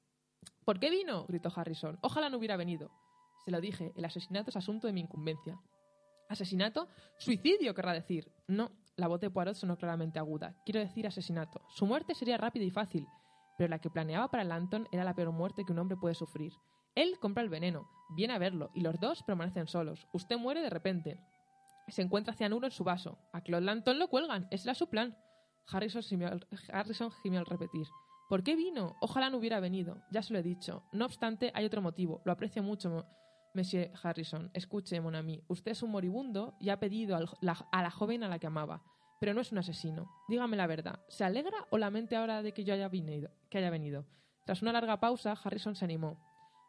[0.64, 1.26] ¿Por qué vino?
[1.26, 1.98] gritó Harrison.
[2.02, 2.92] Ojalá no hubiera venido.
[3.44, 5.59] Se lo dije, el asesinato es asunto de mi incumbencia.
[6.35, 6.89] ¿Asesinato?
[7.18, 8.30] Suicidio, querrá decir.
[8.49, 10.55] No, la voz de Poirot sonó claramente aguda.
[10.64, 11.62] Quiero decir asesinato.
[11.68, 13.07] Su muerte sería rápida y fácil,
[13.57, 16.53] pero la que planeaba para Lanton era la peor muerte que un hombre puede sufrir.
[16.97, 20.07] Él compra el veneno, viene a verlo, y los dos permanecen solos.
[20.12, 21.18] Usted muere de repente.
[21.89, 23.18] Se encuentra cianuro en su vaso.
[23.32, 24.47] A Claude Lanton lo cuelgan.
[24.51, 25.16] Ese era su plan.
[25.68, 27.87] Harrison gimió, al- Harrison gimió al repetir.
[28.28, 28.97] ¿Por qué vino?
[29.01, 30.03] Ojalá no hubiera venido.
[30.11, 30.82] Ya se lo he dicho.
[30.93, 32.22] No obstante, hay otro motivo.
[32.24, 33.05] Lo aprecio mucho,
[33.55, 34.50] Monsieur Harrison.
[34.52, 35.42] Escuche, mon ami.
[35.48, 38.82] Usted es un moribundo y ha pedido a la joven a la que amaba.
[39.20, 40.11] Pero no es un asesino.
[40.28, 41.00] Dígame la verdad.
[41.09, 43.30] ¿Se alegra o lamente ahora de que yo haya venido?
[43.48, 44.07] Que haya venido?
[44.44, 46.20] Tras una larga pausa, Harrison se animó.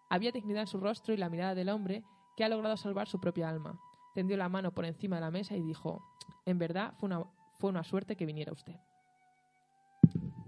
[0.10, 2.04] Había dignidad en su rostro y la mirada del hombre
[2.38, 3.80] que ha logrado salvar su propia alma.
[4.14, 6.06] Tendió la mano por encima de la mesa y dijo,
[6.46, 7.26] en verdad fue una,
[7.60, 8.76] fue una suerte que viniera usted.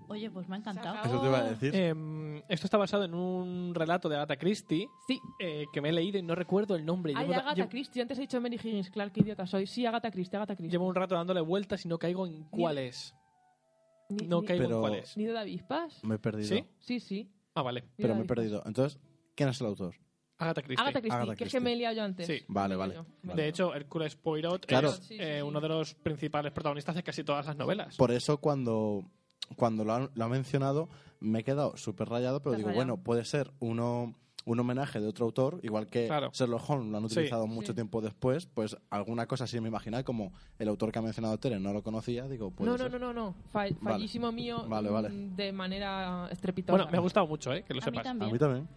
[0.10, 0.96] Oye, pues me ha encantado.
[1.04, 1.76] Eso te iba a decir.
[1.76, 5.20] Em, esto está basado en un relato de Agatha Christie Sí.
[5.40, 7.14] eh, que me he leído y no recuerdo el nombre.
[7.16, 8.02] Ay, Llevo, Agatha llevo- Christie.
[8.02, 9.68] Antes he dicho Mary Higgins Clark, qué idiota soy.
[9.68, 10.72] Sí, Agatha Christie, Agatha Christie.
[10.72, 13.14] llevo un rato dándole vueltas y no caigo en cuál es.
[14.10, 15.18] Ni- No ni- caigo Pero- en cuál es.
[15.18, 16.04] ¿Nido de avispas?
[16.04, 16.48] Me he perdido.
[16.48, 16.66] ¿Sí?
[16.80, 17.32] Sí, sí.
[17.56, 17.82] Ah, vale.
[17.82, 18.64] Nido Pero me he perdido.
[18.66, 19.00] Entonces,
[19.36, 19.96] ¿quién es el autor?
[20.40, 20.82] Agatha Christie.
[20.84, 22.28] Agatha Christie, Agatha que es que me he liado yo antes.
[22.28, 22.46] Sí.
[22.48, 22.96] Vale, vale.
[23.24, 24.90] De hecho, Hércules Poirot Claro.
[24.90, 25.42] es Sí, sí, eh, sí.
[25.42, 27.98] uno de los principales protagonistas de casi todas las novelas.
[27.98, 29.04] Por eso cuando,
[29.56, 30.90] cuando lo, han- lo ha mencionado
[31.20, 32.86] me he quedado súper rayado, pero digo, rayado.
[32.86, 34.14] bueno, puede ser uno,
[34.46, 36.30] un homenaje de otro autor, igual que Claro.
[36.32, 37.16] Sherlock Holmes lo han Sí.
[37.16, 37.76] utilizado mucho Sí.
[37.76, 41.60] tiempo después, pues alguna cosa así me imagina, como el autor que ha mencionado Tere
[41.60, 42.92] no lo conocía, digo, puede No, no, ser.
[42.94, 43.36] no, no, no.
[43.54, 45.10] Fall- fallísimo mío Vale, vale.
[45.10, 46.78] mm, de manera estrepitosa.
[46.78, 47.64] Bueno, me ha gustado mucho, ¿eh?
[47.64, 48.06] Que lo A mí sepas.
[48.08, 48.68] A mí también.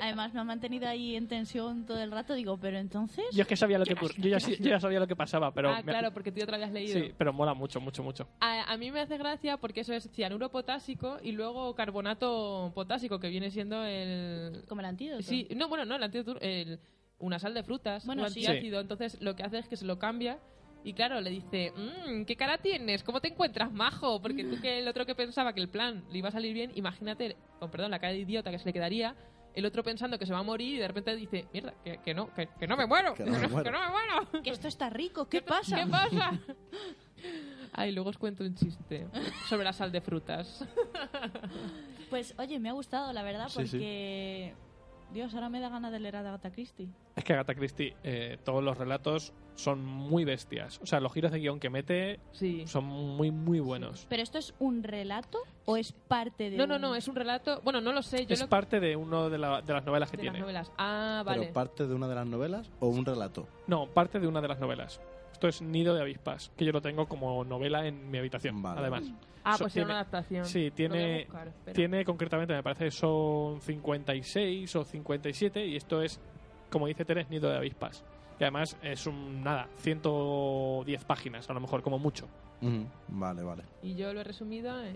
[0.00, 2.34] Además, me ha mantenido ahí en tensión todo el rato.
[2.34, 3.24] Digo, pero entonces.
[3.32, 5.52] Yo es que sabía lo que yo ya, sí- yo ya sabía lo que pasaba,
[5.52, 6.98] pero ah, me- claro, porque tú ya te lo habías leído.
[7.00, 8.28] sí, pero mola mucho, mucho, mucho.
[8.40, 13.18] A, a mí me hace gracia porque eso es cianuro potásico y luego carbonato potásico,
[13.20, 14.64] que viene siendo el...
[14.68, 15.22] Como el antídoto.
[15.22, 16.78] Sí, no, bueno, no, el antídoto, el,
[17.18, 18.44] una sal de frutas, Bueno, un sí.
[18.46, 18.80] antiácido.
[18.80, 20.38] Entonces lo que hace es que se lo cambia
[20.82, 23.02] y claro, le dice, "Mm, ¿qué cara tienes?
[23.02, 24.22] ¿Cómo te encuentras, majo?
[24.22, 26.72] Porque tú que el otro que pensaba que el plan le iba a salir bien,
[26.74, 29.14] imagínate, con perdón, la cara de idiota que se le quedaría,
[29.54, 32.14] el otro pensando que se va a morir y de repente dice, mierda, que, que
[32.14, 33.64] no, que, que no me muero, Que no me muero".
[33.64, 34.42] que no me muero.
[34.42, 35.28] Que esto está rico.
[35.28, 35.76] ¿Qué pasa?
[35.84, 36.32] ¿Qué pasa?
[37.72, 39.06] Ay, luego os cuento un chiste
[39.48, 40.64] sobre la sal de frutas.
[42.08, 44.52] Pues oye, me ha gustado, la verdad, Sí, sí.
[45.12, 46.88] Dios, ahora me da ganas de leer a Agatha Christie.
[47.16, 50.78] Es que Agatha Christie, eh, todos los relatos son muy bestias.
[50.82, 52.62] O sea, los giros de guion que mete Sí.
[52.66, 54.06] son muy, muy buenos.
[54.08, 56.56] ¿Pero esto es un relato o es parte de.?
[56.56, 57.60] No, no, un- no, es un relato.
[57.64, 58.24] Bueno, no lo sé.
[58.26, 60.40] Yo Es lo parte de uno de, la- de las novelas que de las tiene.
[60.40, 60.70] novelas.
[60.78, 61.40] Ah, vale.
[61.42, 63.48] ¿Pero parte de una de las novelas o un relato?
[63.66, 65.00] No, parte de una de las novelas.
[65.40, 68.80] Esto es Nido de Avispas, que yo lo tengo como novela en mi habitación, Vale.
[68.82, 69.10] además.
[69.42, 70.44] ah, so- pues tiene- era una adaptación.
[70.44, 71.50] sí, tiene- buscar.
[71.72, 76.20] Tiene concretamente, me parece, son 56 o 57 y esto es,
[76.68, 78.04] como dice Teres, Nido de Avispas.
[78.38, 82.28] Y además es un, nada, 110 páginas, a lo mejor, como mucho.
[83.08, 83.62] Vale, vale.
[83.82, 84.94] Y yo lo he resumido en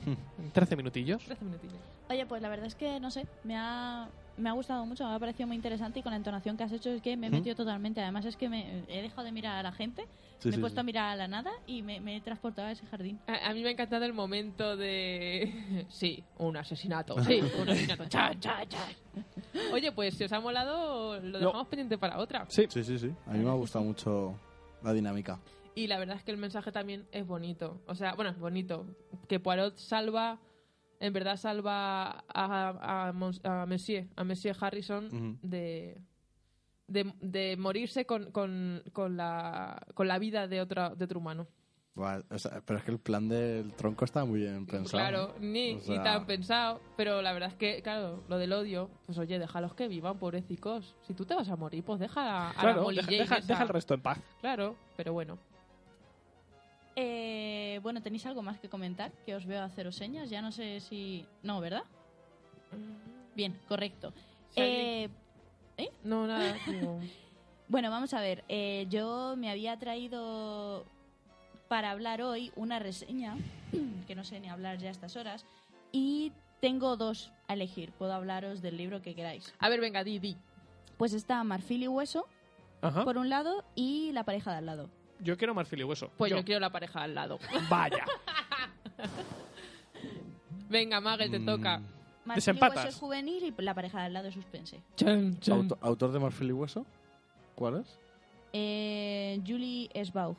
[0.38, 1.24] En 13 minutillos.
[1.24, 1.78] 13 minutillos.
[2.10, 4.06] Oye, pues la verdad es que, no sé, me ha,
[4.38, 6.72] me ha gustado mucho, me ha parecido muy interesante y con la entonación que has
[6.72, 8.00] hecho es que me he metido totalmente.
[8.00, 10.06] Además es que me he dejado de mirar a la gente,
[10.38, 10.80] Sí, me he puesto sí.
[10.80, 13.18] a mirar a la nada y me, me he transportado a ese jardín.
[13.26, 15.86] A, a mí me ha encantado el momento de.
[15.90, 17.20] Sí, un asesinato.
[17.24, 18.06] Sí, un asesinato.
[18.08, 18.94] Chan, chan, chan.
[19.72, 21.46] Oye, pues si os ha molado, lo No.
[21.46, 22.46] dejamos pendiente para otra.
[22.48, 23.10] Sí, Sí, sí, sí.
[23.26, 24.38] A mí me ha gustado mucho
[24.82, 25.40] la dinámica.
[25.74, 27.80] Y la verdad es que el mensaje también es bonito.
[27.86, 28.86] O sea, bueno, es bonito.
[29.28, 30.38] Que Poirot salva,
[31.00, 36.00] en verdad salva a, a, Mons- a Monsieur, a Monsieur Harrison de,
[36.86, 41.46] de, de morirse con, con, con, la, con la vida de, otra, de otro humano.
[41.94, 45.02] Buah, o sea, pero es que el plan del tronco está muy bien pensado.
[45.02, 46.80] Claro, ni, O sea- ni tan pensado.
[46.96, 50.94] Pero la verdad es que, claro, lo del odio, pues oye, déjalos que vivan, pobrecicos.
[51.02, 53.40] Si tú te vas a morir, pues deja a, a la claro, Molly deja, deja-
[53.40, 54.18] deja el resto en paz.
[54.40, 55.38] Claro, pero bueno.
[56.96, 59.12] Eh, bueno, ¿tenéis algo más que comentar?
[59.24, 61.26] Que os veo haceros señas, ya no sé si...
[61.42, 61.84] No, ¿verdad?
[63.34, 64.12] Bien, correcto.
[64.50, 65.10] Si Eh,
[66.02, 66.56] No, nada.
[67.70, 68.44] Bueno, vamos a ver.
[68.48, 70.84] eh, yo me había traído
[71.68, 73.36] para hablar hoy una reseña,
[74.06, 75.44] que no sé ni hablar ya a estas horas,
[75.92, 77.92] y tengo dos a elegir.
[77.92, 79.52] Puedo hablaros del libro que queráis.
[79.58, 80.36] A ver, venga, di, di.
[80.96, 82.26] Pues está Marfil y Hueso,
[82.80, 83.04] Ajá.
[83.04, 84.88] por un lado, y La pareja de al lado.
[85.20, 86.10] Yo quiero marfil y hueso.
[86.16, 87.38] Pues yo, quiero la pareja al lado.
[87.68, 88.04] Vaya.
[90.68, 91.78] Venga, Magel, te Mm, toca.
[92.24, 92.76] Marfil y Desempatas.
[92.76, 94.80] Hueso es juvenil y La pareja de al lado es suspense.
[95.50, 96.84] Auto- ¿Autor de Marfil y Hueso?
[97.54, 97.98] ¿Cuál es?
[98.52, 100.36] Eh, Julie Esbaugh.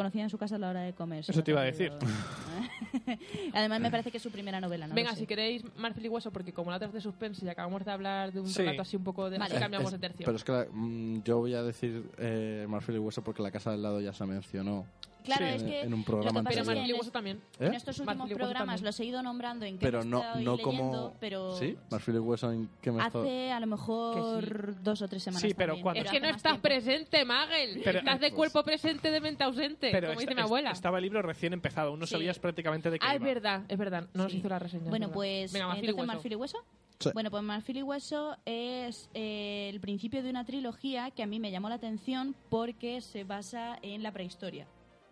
[0.00, 1.24] Conocida en su casa a la hora de comer.
[1.28, 1.92] Eso te iba a decir.
[3.52, 4.86] Además, me parece que es su primera novela.
[4.86, 7.48] No Venga, si queréis Marfil y Hueso, porque como la otra es de suspense y
[7.50, 8.60] acabamos de hablar de un Sí.
[8.62, 9.36] relato así un poco de...
[9.38, 9.52] Vale.
[9.54, 10.24] así cambiamos Es- de tercio.
[10.24, 13.50] Pero es que la- mm, yo voy a decir eh, Marfil y Hueso porque la
[13.50, 14.86] casa del lado ya se mencionó
[15.24, 16.74] Claro, Sí, es en, que en un programa que Pero es que.
[16.74, 17.36] Marfil y en Hueso es- también.
[17.58, 17.66] ¿Eh?
[17.66, 18.84] En estos últimos Marfil programas también.
[18.84, 21.14] los he ido nombrando en qué Pero me no, estoy no leyendo, como...
[21.20, 21.76] pero ¿Sí?
[21.90, 25.42] Marfil y Hueso en qué me hace a lo mejor dos o tres semanas.
[25.42, 26.62] Sí, pero cuando- Es que no estás tiempo.
[26.62, 27.80] presente, Magel.
[27.84, 30.70] Pero- estás de pues- cuerpo presente, de mente ausente, Pero como esta- dice mi abuela.
[30.70, 32.12] estaba el libro recién empezado, aún no Sí.
[32.12, 33.26] sabías prácticamente de qué Ah, es iba.
[33.26, 34.08] verdad, es verdad.
[34.14, 34.38] No nos Sí.
[34.38, 34.84] hizo la reseña.
[34.84, 36.14] es Bueno, pues Venga, Marfil y entonces Hueso.
[36.16, 36.58] Marfil y Hueso.
[36.98, 37.10] Sí.
[37.14, 41.40] Bueno, pues Marfil y Hueso es eh, el principio de una trilogía que a mí
[41.40, 44.66] me llamó la atención porque se basa en la prehistoria.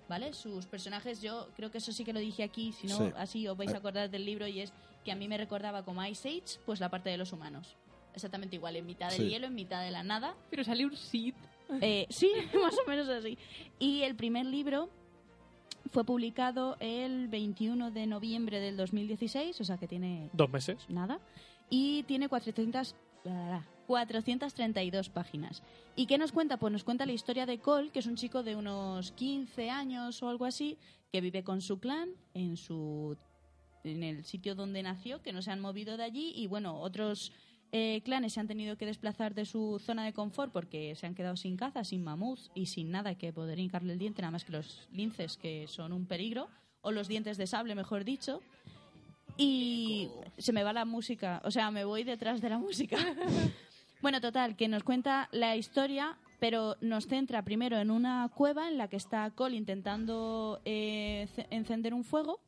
[0.09, 0.33] ¿Vale?
[0.33, 3.13] Sus personajes, yo creo que eso sí que lo dije aquí, si no, Sí.
[3.17, 3.79] así os vais a Eh.
[3.79, 4.73] acordar del libro y es
[5.05, 7.77] que a mí me recordaba como Ice Age, pues la parte de los humanos.
[8.15, 9.29] Exactamente igual, en mitad del Sí.
[9.29, 10.35] hielo, en mitad de la nada.
[10.51, 11.37] Pero salió un Sith.
[11.83, 12.31] Eh, sí,
[12.63, 13.37] más o menos así.
[13.79, 14.89] Y el primer libro
[15.93, 20.79] fue publicado el 21 de noviembre del 2016, o sea que tiene Dos meses.
[20.89, 21.21] nada.
[21.71, 22.95] Y tiene 400,
[23.25, 25.63] bla, bla, 432 páginas.
[25.97, 26.59] ¿Y qué nos cuenta?
[26.59, 30.23] Pues nos cuenta la historia de Cole, que es un chico de unos 15 años
[30.23, 30.77] o algo así,
[31.11, 33.17] que vive con su clan en su
[33.85, 37.33] en el sitio donde nació, que no se han movido de allí y bueno, otros
[37.73, 41.15] eh, clanes se han tenido que desplazar de su zona de confort porque se han
[41.15, 44.45] quedado sin caza, sin mamuts y sin nada que poder hincarle el diente, nada más
[44.45, 46.49] que los linces que son un peligro,
[46.83, 48.43] o los dientes de sable, mejor dicho.
[49.39, 52.99] Y se me va la música, o sea, me voy detrás de la música.
[54.03, 58.79] bueno, total, que nos cuenta la historia, pero nos centra primero en una cueva en
[58.79, 62.41] la que está Cole intentando eh, ce- encender un fuego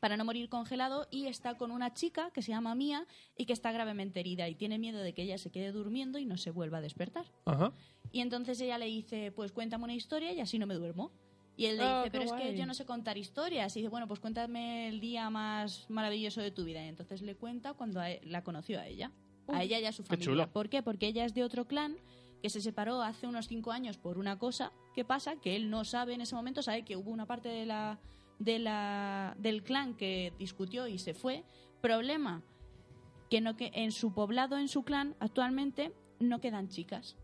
[0.00, 3.06] para no morir congelado y está con una chica que se llama Mía
[3.36, 6.26] y que está gravemente herida y tiene miedo de que ella se quede durmiendo y
[6.26, 7.24] no se vuelva a despertar.
[7.46, 7.72] Ajá.
[8.12, 11.10] Y entonces ella le dice, pues cuéntame una historia y así no me duermo.
[11.56, 12.56] Y él le Ah, dice, pero es que guay.
[12.56, 13.74] yo no sé contar historias.
[13.76, 16.84] Y dice, bueno, pues cuéntame el día más maravilloso de tu vida.
[16.84, 19.10] Y entonces le cuenta cuando e- la conoció a ella.
[19.48, 20.24] A ella y a su qué familia.
[20.24, 20.52] chulo.
[20.52, 20.82] ¿Por qué?
[20.82, 21.96] Porque ella es de otro clan
[22.42, 24.72] que se separó hace unos cinco años por una cosa.
[24.94, 25.36] ¿Qué pasa?
[25.36, 27.98] Que él no sabe en ese momento, sabe que hubo una parte de la,
[28.38, 31.44] de la, del clan que discutió y se fue.
[31.80, 32.42] Problema,
[33.30, 37.16] que, no, que en su poblado, en su clan, actualmente no quedan chicas.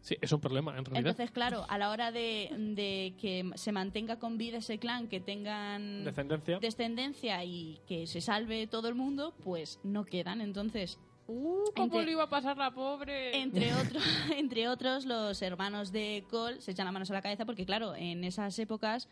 [0.00, 1.10] Sí, es un problema, en realidad.
[1.12, 5.20] Entonces, claro, a la hora de, de que se mantenga con vida ese clan, que
[5.20, 6.58] tengan Descendencia.
[6.58, 10.40] descendencia y que se salve todo el mundo, pues no quedan.
[10.40, 10.98] Entonces,
[11.30, 13.38] Uh, ¿Cómo Entre- le iba a pasar la pobre?
[13.38, 14.02] entre, otros
[14.36, 17.94] entre otros, los hermanos de Cole se echan las manos a la cabeza porque, claro,
[17.94, 19.08] en esas épocas,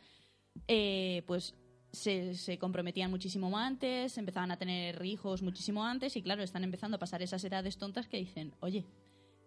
[0.67, 1.55] eh, pues
[1.93, 6.97] se, se comprometían muchísimo antes, empezaban a tener hijos muchísimo antes y, claro, están empezando
[6.97, 8.85] a pasar esas edades tontas que dicen, oye,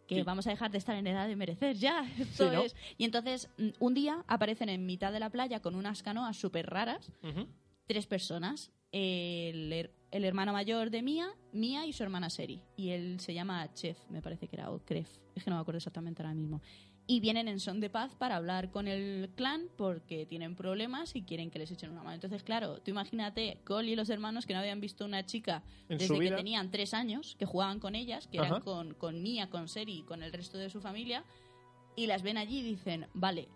[0.07, 0.21] que Sí.
[0.23, 2.03] vamos a dejar de estar en edad de merecer ya.
[2.33, 2.43] Sí.
[2.97, 6.67] Y entonces, mm, un día aparecen en mitad de la playa con unas canoas súper
[6.69, 7.11] raras
[7.87, 8.71] tres personas.
[8.91, 12.61] El, her- el hermano mayor de Mía, Mía y su hermana Seri.
[12.75, 15.09] Y él se llama Chef, me parece que era, o Cref.
[15.35, 16.61] Es que no me acuerdo exactamente ahora mismo.
[17.05, 21.23] Y vienen en son de paz para hablar con el clan porque tienen problemas y
[21.23, 22.13] quieren que les echen una mano.
[22.13, 25.97] Entonces, claro, tú imagínate, Cole y los hermanos que no habían visto una chica En
[25.97, 28.61] desde que tenían tres años, que jugaban con ellas, que eran Ajá.
[28.61, 31.23] con, con Mía, con Seri y con el resto de su familia,
[31.95, 33.49] y las ven allí y dicen, vale,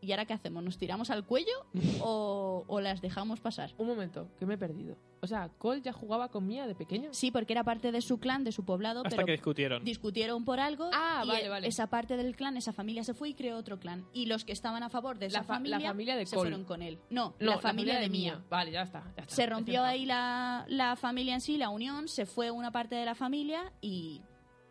[0.00, 0.62] ¿y ahora qué hacemos?
[0.62, 1.52] ¿Nos tiramos al cuello
[2.02, 3.72] o, o las dejamos pasar?
[3.78, 4.96] Un momento, que me he perdido.
[5.20, 7.08] O sea, Cole ya jugaba con Mía de pequeño.
[7.12, 9.84] Sí, porque era parte de su clan, de su poblado, Hasta pero que discutieron.
[9.84, 11.66] discutieron por algo Ah, y vale, vale.
[11.66, 14.06] esa parte del clan, esa familia se fue y creó otro clan.
[14.12, 16.50] Y los que estaban a favor de esa La fa- la familia, de se Cole.
[16.50, 17.00] fueron con él.
[17.10, 18.40] No, No, la familia de Mía.
[18.48, 19.02] Vale, ya está.
[19.16, 19.34] ya está.
[19.34, 23.04] Se rompió ahí la, la familia en sí, la unión, se fue una parte de
[23.04, 24.22] la familia y,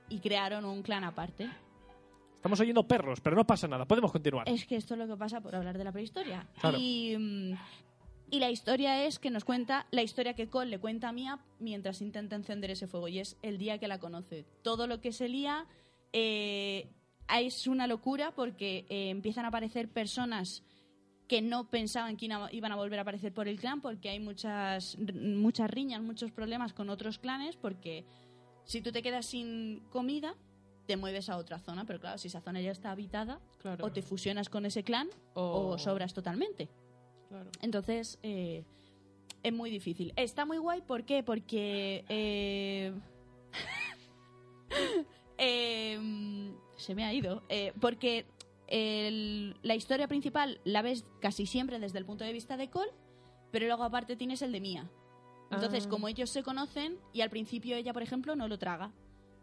[0.08, 1.50] y crearon un clan aparte.
[2.48, 3.86] Estamos oyendo perros, pero no pasa nada.
[3.86, 4.48] Podemos continuar.
[4.48, 6.48] Es que esto es lo que pasa por hablar de la prehistoria.
[6.62, 6.78] Claro.
[6.80, 7.58] Y, mm,
[8.32, 11.40] y la historia es que nos cuenta la historia que Cole le cuenta a Mía
[11.60, 14.46] mientras intenta encender ese fuego y es el día que la conoce.
[14.62, 15.66] Todo lo que se lía
[16.14, 16.90] eh,
[17.38, 20.64] es una locura porque eh, empiezan a aparecer personas
[21.28, 24.98] que no pensaban que iban a volver a aparecer por el clan porque hay muchas,
[24.98, 28.06] muchas riñas, muchos problemas con otros clanes porque
[28.64, 30.38] si tú te quedas sin comida
[30.88, 33.86] te mueves a otra zona, pero claro, si esa zona ya está habitada, Claro.
[33.86, 36.70] o te fusionas con ese clan O- o sobras totalmente.
[37.30, 37.50] Claro.
[37.62, 38.64] Entonces, eh,
[39.44, 40.14] es muy difícil.
[40.16, 41.24] Está muy guay, ¿por qué?
[41.24, 42.06] Porque...
[42.10, 42.94] eh,
[45.38, 47.44] eh, se me ha ido.
[47.50, 48.26] Eh, porque
[48.68, 52.92] el- la historia principal la ves casi siempre desde el punto de vista de Cole,
[53.52, 54.90] pero luego aparte tienes el de Mía.
[55.52, 55.90] Entonces, Ah.
[55.90, 58.92] como ellos se conocen, y al principio ella, por ejemplo, no lo traga,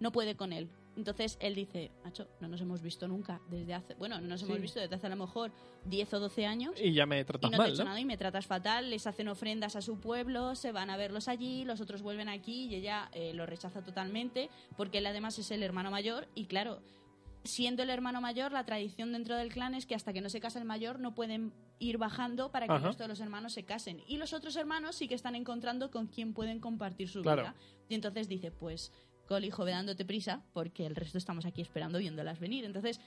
[0.00, 0.68] no puede con él.
[0.96, 4.60] Entonces él dice, macho, no nos hemos visto nunca desde hace, bueno, no nos hemos
[4.60, 5.52] visto desde hace a lo mejor
[5.86, 7.90] 10 o 12 años Y ya me y tratas no te he hecho ¿no?
[7.90, 11.28] nada y me tratas fatal, les hacen ofrendas a su pueblo, se van a verlos
[11.28, 15.50] allí, los otros vuelven aquí y ella eh, lo rechaza totalmente porque él además es
[15.50, 16.80] el hermano mayor y claro,
[17.42, 20.40] siendo el hermano mayor, la tradición dentro del clan es que hasta que no se
[20.40, 22.86] casa el mayor no pueden ir bajando para que el Ajá.
[22.88, 24.00] resto de los hermanos se casen.
[24.06, 27.42] Y los otros hermanos sí que están encontrando con quién pueden compartir su Claro.
[27.42, 27.54] vida.
[27.90, 28.92] Y entonces dice, pues,
[29.26, 32.64] Cole, hijo, ve dándote prisa porque el resto estamos aquí esperando viéndolas venir.
[32.64, 33.00] Entonces,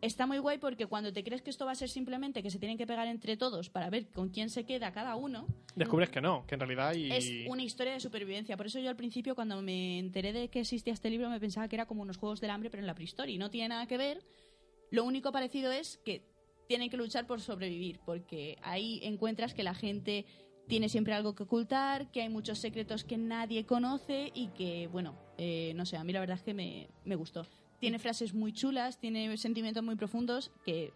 [0.00, 2.58] está muy guay porque cuando te crees que esto va a ser simplemente que se
[2.58, 6.20] tienen que pegar entre todos para ver con quién se queda cada uno, Descubres que
[6.20, 7.10] no, que en realidad hay...
[7.12, 8.56] es una historia de supervivencia.
[8.56, 11.68] Por eso yo al principio, cuando me enteré de que existía este libro, me pensaba
[11.68, 13.34] que era como unos juegos del hambre, pero en la prehistoria.
[13.34, 14.24] Y no tiene nada que ver.
[14.90, 16.26] Lo único parecido es que
[16.66, 20.26] tienen que luchar por sobrevivir, porque ahí encuentras que la gente
[20.66, 25.16] tiene siempre algo que ocultar, que hay muchos secretos que nadie conoce y que, bueno,
[25.38, 27.46] eh, no sé, a mí la verdad es que me, me gustó.
[27.78, 30.92] Tiene frases muy chulas, tiene sentimientos muy profundos que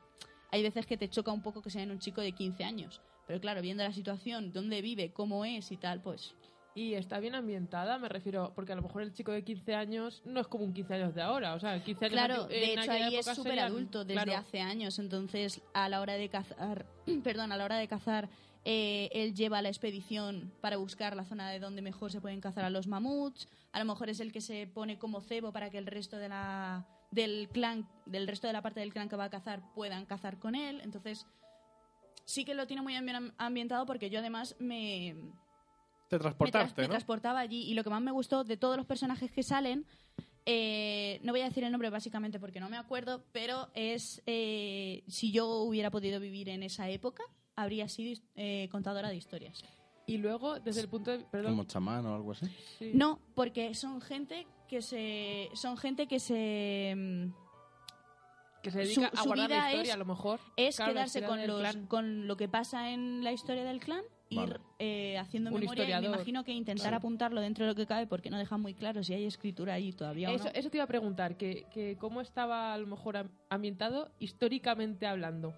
[0.51, 3.01] hay veces que te choca un poco que sea en un chico de 15 años.
[3.27, 6.35] Pero claro, viendo la situación, dónde vive, cómo es y tal, pues
[6.75, 10.23] Y está bien ambientada, me refiero, porque a lo mejor el chico de 15 años
[10.25, 12.91] no es como un 15 años de ahora, o sea, 15 años Claro, de hecho
[12.91, 16.87] ahí es súper adulto desde claro, hace años, entonces a la hora de cazar,
[17.25, 18.29] perdón, a la hora de cazar,
[18.65, 22.65] eh, él lleva la expedición para buscar la zona de donde mejor se pueden cazar
[22.65, 25.79] a los mamuts, a lo mejor es el que se pone como cebo para que
[25.79, 29.25] el resto de la del clan, del resto de la parte del clan que va
[29.25, 31.27] a cazar puedan cazar con él, entonces
[32.25, 35.15] sí que lo tiene muy bien ambientado porque yo además me,
[36.09, 36.93] Te me, transportaste, me ¿no?
[36.93, 39.87] transportaba allí y lo que más me gustó de todos los personajes que salen
[40.47, 45.05] eh, no voy a decir el nombre básicamente porque no me acuerdo pero es eh,
[45.07, 47.25] si yo hubiera podido vivir en esa época
[47.57, 49.65] habría sido eh, contadora de historias
[50.07, 51.19] Y luego, desde el punto de...
[51.25, 51.53] Perdón.
[51.53, 52.47] Como chamán o algo así.
[52.79, 52.91] sí.
[52.95, 57.33] No, porque son gente que se son gente que se mm,
[58.63, 60.41] Que se dedica su- a su guardar la vida historia, es- a lo mejor.
[60.57, 61.87] es Claro, quedarse con los clan.
[61.87, 64.57] con lo que pasa en la historia del clan ir Vale.
[64.79, 66.97] eh, haciendo Un memoria y me imagino que intentar Claro.
[66.97, 69.93] apuntarlo dentro de lo que cabe porque no deja muy claro si hay escritura ahí
[69.93, 70.51] todavía o Eso, no.
[70.55, 75.07] eso te iba a preguntar, que, que cómo estaba a lo mejor am- ambientado históricamente
[75.07, 75.55] hablando.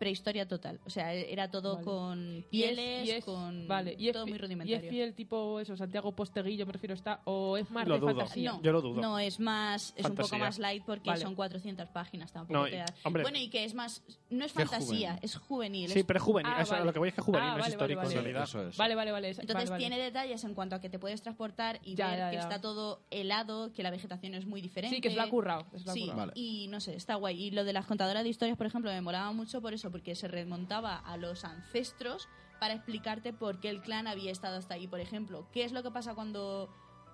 [0.00, 1.84] Prehistoria total o sea era todo Vale.
[1.84, 4.90] con Y es- pieles y es- con vale, y es, todo muy y es rudimentario
[4.90, 8.14] fiel tipo eso, Santiago Posteguillo, me refiero, está, o es más Lo de dudo.
[8.16, 8.52] fantasía.
[8.52, 9.00] no, Yo lo dudo.
[9.00, 11.20] no es más es un poco más light porque Vale.
[11.22, 13.22] son 400 páginas tampoco No, te hombre.
[13.22, 15.18] bueno y que es más no es fantasía juvenil.
[15.22, 16.52] es juvenil Sí, es- pero es juvenil.
[16.56, 16.84] Ah, eso, vale.
[16.86, 18.42] Lo que voy es que es juvenil, Ah, no es vale, histórico vale, en realidad.
[18.44, 18.76] Eso es.
[18.78, 19.28] Vale, vale, vale.
[19.30, 19.80] es- Entonces vale, vale.
[19.96, 22.42] tiene detalles en cuanto a que te puedes transportar y Ya, ver ya, que ya.
[22.42, 24.96] está todo helado, que la vegetación es muy diferente.
[24.96, 25.66] Sí, que lo ha currado.
[25.92, 26.16] Sí, currado.
[26.16, 26.32] Vale.
[26.34, 27.38] y no sé, está guay.
[27.44, 30.14] Y lo de las contadoras de historias, por ejemplo, me molaba mucho por eso, porque
[30.14, 32.28] se remontaba a los ancestros
[32.58, 34.86] para explicarte por qué el clan había estado hasta ahí.
[34.86, 36.68] Por ejemplo, ¿qué es lo que pasa cuando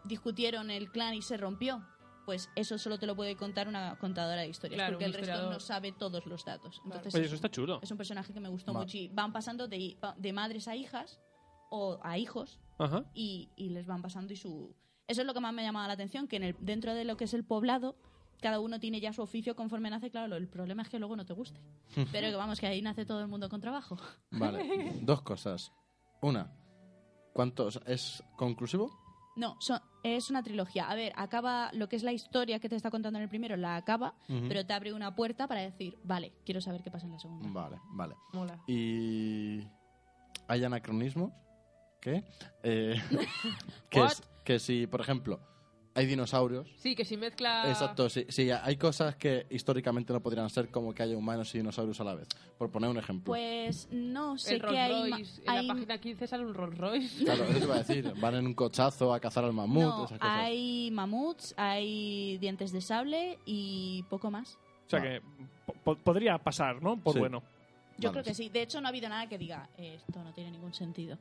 [0.04, 1.86] discutieron el clan y se rompió?
[2.24, 5.48] Pues eso solo te lo puede contar una contadora de historias, Claro, porque el resto
[5.48, 6.80] no sabe todos los datos.
[6.84, 7.78] Entonces, Oye, es- eso está chulo.
[7.82, 8.80] es un personaje que me gustó Va.
[8.80, 8.96] mucho.
[8.98, 11.20] Y van pasando de, de madres a hijas
[11.70, 13.04] o a hijos Ajá.
[13.14, 14.74] y, y les van pasando y su
[15.08, 17.04] eso es lo que más me ha llamado la atención que en el, dentro de
[17.04, 17.96] lo que es el poblado
[18.40, 21.24] cada uno tiene ya su oficio conforme nace claro el problema es que luego no
[21.26, 21.60] te guste
[22.12, 23.96] pero que vamos que ahí nace todo el mundo con trabajo
[24.30, 25.72] Vale, dos cosas.
[26.22, 26.50] Una,
[27.32, 27.80] ¿cuántos?
[27.86, 28.90] ¿Es conclusivo?
[29.36, 32.76] no son- es una trilogía a ver acaba lo que es la historia que te
[32.76, 34.14] está contando en el primero la acaba
[34.48, 37.48] pero te abre una puerta para decir vale quiero saber qué pasa en la segunda
[37.50, 38.14] Vale, vale.
[38.32, 38.58] Mola.
[38.66, 39.60] ¿Y
[40.48, 41.32] hay anacronismos?
[42.00, 42.24] ¿Qué?
[42.62, 42.94] Eh,
[43.90, 44.12] que, What?
[44.12, 45.40] es- que si, por ejemplo,
[45.96, 46.68] hay dinosaurios.
[46.76, 47.68] Sí, que si mezcla...
[47.68, 51.58] Exacto, sí, sí, hay cosas que históricamente no podrían ser como que haya humanos y
[51.58, 52.28] dinosaurios a la vez.
[52.58, 53.24] Por poner un ejemplo.
[53.32, 56.54] pues no sé El que Rolls hay, Royce, en hay- la página 15 sale un
[56.54, 57.24] Rolls Royce.
[57.24, 58.12] Claro, eso te iba a decir.
[58.20, 60.34] Van en un cochazo a cazar al mamut, no, esas cosas.
[60.36, 65.20] hay mamuts hay dientes de sable y poco más O sea que
[65.66, 66.96] po- po- podría pasar, ¿no?
[66.98, 67.18] Por Sí.
[67.18, 67.42] bueno.
[67.98, 68.50] Yo Vale, creo que sí.
[68.50, 71.16] De hecho, no ha habido nada que diga, "Eh, esto no tiene ningún sentido.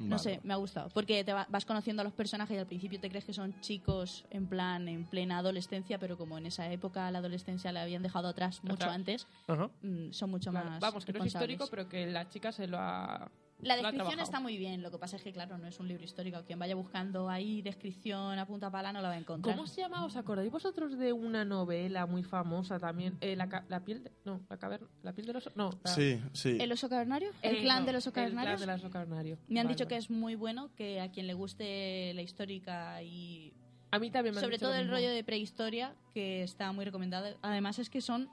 [0.00, 0.18] No Vale.
[0.18, 0.88] sé, me ha gustado.
[0.94, 3.60] Porque te va- vas conociendo a los personajes y al principio te crees que son
[3.60, 8.02] chicos en plan, en plena adolescencia, pero como en esa época la adolescencia la habían
[8.02, 9.70] dejado atrás mucho antes, Ajá.
[9.82, 10.80] mm, son mucho Claro, más.
[10.80, 13.30] Vamos, que no es histórico, pero que la chica se lo ha...
[13.62, 14.82] La descripción está muy bien.
[14.82, 16.42] Lo que pasa es que, claro, no es un libro histórico.
[16.46, 19.54] Quien vaya buscando ahí descripción a punta pala no la va a encontrar.
[19.54, 20.04] ¿Cómo se llama?
[20.04, 23.18] ¿Os acordáis vosotros de una novela muy famosa también?
[23.20, 24.12] Eh, la, ca- la piel de...
[24.24, 24.88] No, la caverna...
[25.02, 25.50] ¿La piel del oso?
[25.54, 25.70] No.
[25.84, 26.56] la- Sí, sí.
[26.60, 27.30] ¿El oso cavernario?
[27.42, 28.58] ¿El Eh, clan no, del oso El clan cavernario?
[28.58, 29.38] del oso cavernario.
[29.48, 33.02] Me han Vale, dicho que es muy bueno, que a quien le guste la histórica
[33.02, 33.52] y
[33.90, 34.96] A mí también me han sobre dicho todo el mismo.
[34.96, 37.26] rollo de prehistoria, que está muy recomendado.
[37.42, 38.28] Además es que son...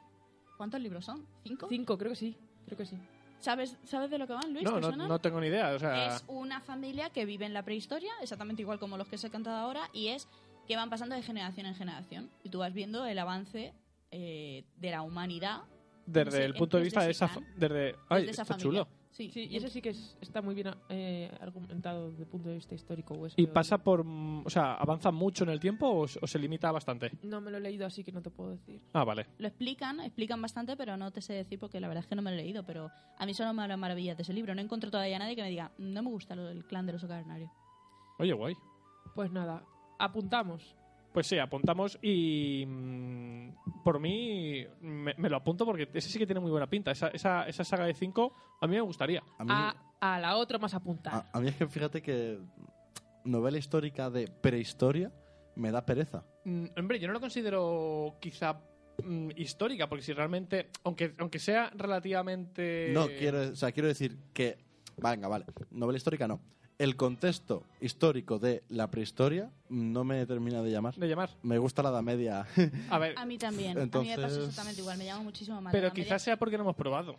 [0.56, 1.26] ¿Cuántos libros son?
[1.44, 1.68] ¿Cinco?
[1.70, 2.38] Cinco, creo que sí.
[2.66, 2.98] Creo que sí.
[3.40, 4.64] ¿Sabes, ¿Sabes de lo que van, Luis?
[4.64, 5.74] No, ¿Te no, no tengo ni idea.
[5.74, 9.18] O sea, Es una familia que vive en la prehistoria, exactamente igual como los que
[9.18, 10.28] se he cantado ahora, y es
[10.68, 12.30] que van pasando de generación en generación.
[12.44, 13.74] Y tú vas viendo el avance
[14.12, 15.62] eh, de la humanidad
[16.06, 17.30] desde sé, el punto de vista de esa.
[17.56, 18.86] Desde, ay, desde esa está familia.
[18.86, 18.97] chulo.
[19.18, 22.50] Sí, Sí, y ese sí que es- está muy bien eh, argumentado desde el punto
[22.50, 23.16] de vista histórico.
[23.16, 24.04] o eso ¿Y pasa por.
[24.04, 27.12] mm, O sea, avanza mucho en el tiempo o, se limita bastante?
[27.24, 28.80] No me lo he leído, así que no te puedo decir.
[28.94, 29.26] Ah, vale.
[29.40, 32.22] Lo explican, explican bastante, pero no te sé decir porque la verdad es que no
[32.22, 32.64] me lo he leído.
[32.64, 34.54] Pero a mí solo me hablan maravillas de ese libro.
[34.54, 36.98] No encuentro todavía a nadie que me diga, no me gusta lo del clan del
[36.98, 37.52] oso cavernario.
[38.20, 38.54] Oye, guay.
[39.16, 39.64] Pues nada,
[39.98, 40.76] apuntamos.
[41.18, 42.64] Pues sí, apuntamos y.
[42.68, 46.92] mm, por mí, me, me lo apunto porque ese sí que tiene muy buena pinta.
[46.92, 49.24] Esa, esa, esa saga de 5 a mí me gustaría.
[49.40, 51.16] A mí, A, a la otra más apuntar.
[51.16, 52.38] a, a mí es que fíjate que
[53.24, 55.12] novela histórica de prehistoria
[55.56, 56.24] me da pereza.
[56.46, 58.62] Mm, hombre, yo no lo considero quizá
[59.04, 62.92] mm, histórica, porque si realmente, aunque, aunque sea relativamente...
[62.94, 64.60] No, quiero, o sea, quiero decir que,
[64.98, 66.40] venga, vale, novela histórica no.
[66.80, 70.94] El contexto histórico de la prehistoria no me termina de llamar.
[70.96, 71.32] De llamar.
[71.42, 72.46] Me gusta la Edad Media.
[72.92, 73.72] A ver, A mí también.
[73.72, 74.98] A mí me Entonces- pasa exactamente igual.
[75.00, 75.72] Me llama muchísimo más.
[75.72, 76.04] pero la media.
[76.04, 77.16] quizás sea porque no hemos probado.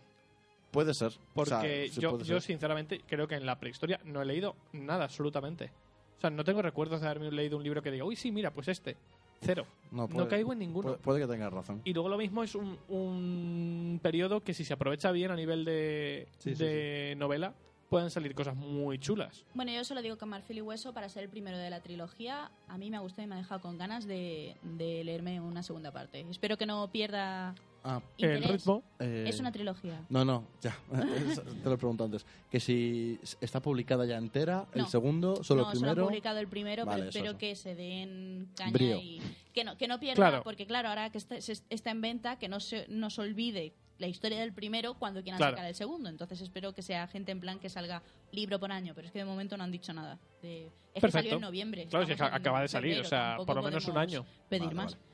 [0.71, 1.11] puede ser.
[1.33, 2.41] Porque O sea, sí yo, puede yo ser.
[2.43, 5.71] sinceramente creo que en la prehistoria no he leído nada, absolutamente.
[6.17, 8.51] O sea, no tengo recuerdos de haberme leído un libro que diga, uy, sí, mira,
[8.53, 8.95] pues este.
[9.41, 9.65] Cero.
[9.91, 10.87] no, No puede- caigo en ninguno.
[10.89, 11.81] puede, puede que tengas razón.
[11.83, 15.65] Y luego lo mismo es un, un periodo que si se aprovecha bien a nivel
[15.65, 17.53] de, Sí, sí, de novela,
[17.89, 19.43] pueden salir cosas muy chulas.
[19.53, 22.51] Bueno, yo solo digo que Marfil y Hueso, para ser el primero de la trilogía,
[22.67, 25.63] a mí me ha gustado y me ha dejado con ganas de, de leerme una
[25.63, 26.25] segunda parte.
[26.29, 30.05] Espero que no pierda Ah, El ritmo, eh, Es una trilogía.
[30.09, 30.77] No, no, ya.
[30.91, 32.25] Te lo he preguntado antes.
[32.51, 34.87] Que si está publicada ya entera, el No.
[34.89, 36.07] segundo, solo no, el solo han primero.
[36.09, 37.37] publicado el primero, Vale, pero eso, espero eso.
[37.39, 38.97] que se den caña Brío.
[38.97, 39.21] y
[39.53, 40.43] que no, que no pierda, Claro.
[40.43, 44.07] porque claro, ahora que está, se- está en venta, que no se nos olvide la
[44.07, 45.55] historia del primero cuando quieran Claro.
[45.57, 46.09] sacar el segundo.
[46.09, 49.19] Entonces espero que sea gente en plan que salga libro por año, pero es que
[49.19, 50.17] de momento no han dicho nada.
[50.41, 51.17] De- es que Perfecto.
[51.19, 51.85] salió en noviembre.
[51.87, 54.25] Claro, si que acaba de salir, febrero, o sea, por lo menos un podemos año.
[54.49, 54.93] Pedir Vale, más.
[54.95, 55.09] vale.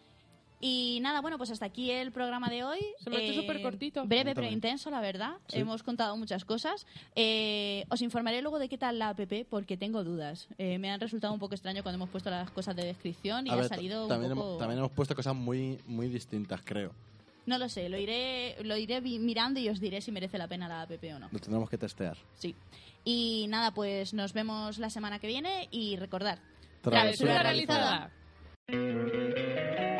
[0.61, 2.79] Y nada, bueno, pues hasta aquí el programa de hoy.
[3.03, 4.05] Se ha hecho súper cortito.
[4.05, 5.33] Breve pero intenso, la verdad.
[5.47, 5.59] Sí.
[5.59, 6.88] Hemos contado muchas cosas.
[7.13, 9.19] Eh, os informaré luego de qué tal la app
[9.49, 10.47] porque tengo dudas.
[10.57, 13.49] Eh, me han resultado un poco extraño cuando hemos puesto las cosas de descripción y
[13.49, 14.47] A ha ver, salido un también, poco...
[14.47, 16.93] hemos, también hemos puesto cosas muy, muy distintas, creo.
[17.45, 20.67] No lo sé, lo iré, lo iré mirando y os diré si merece la pena
[20.67, 21.29] la app o no.
[21.31, 22.17] Lo tendremos que testear.
[22.33, 22.55] Sí.
[23.03, 26.39] Y nada, pues nos vemos la semana que viene y recordar.
[26.81, 28.11] Travesura realizada.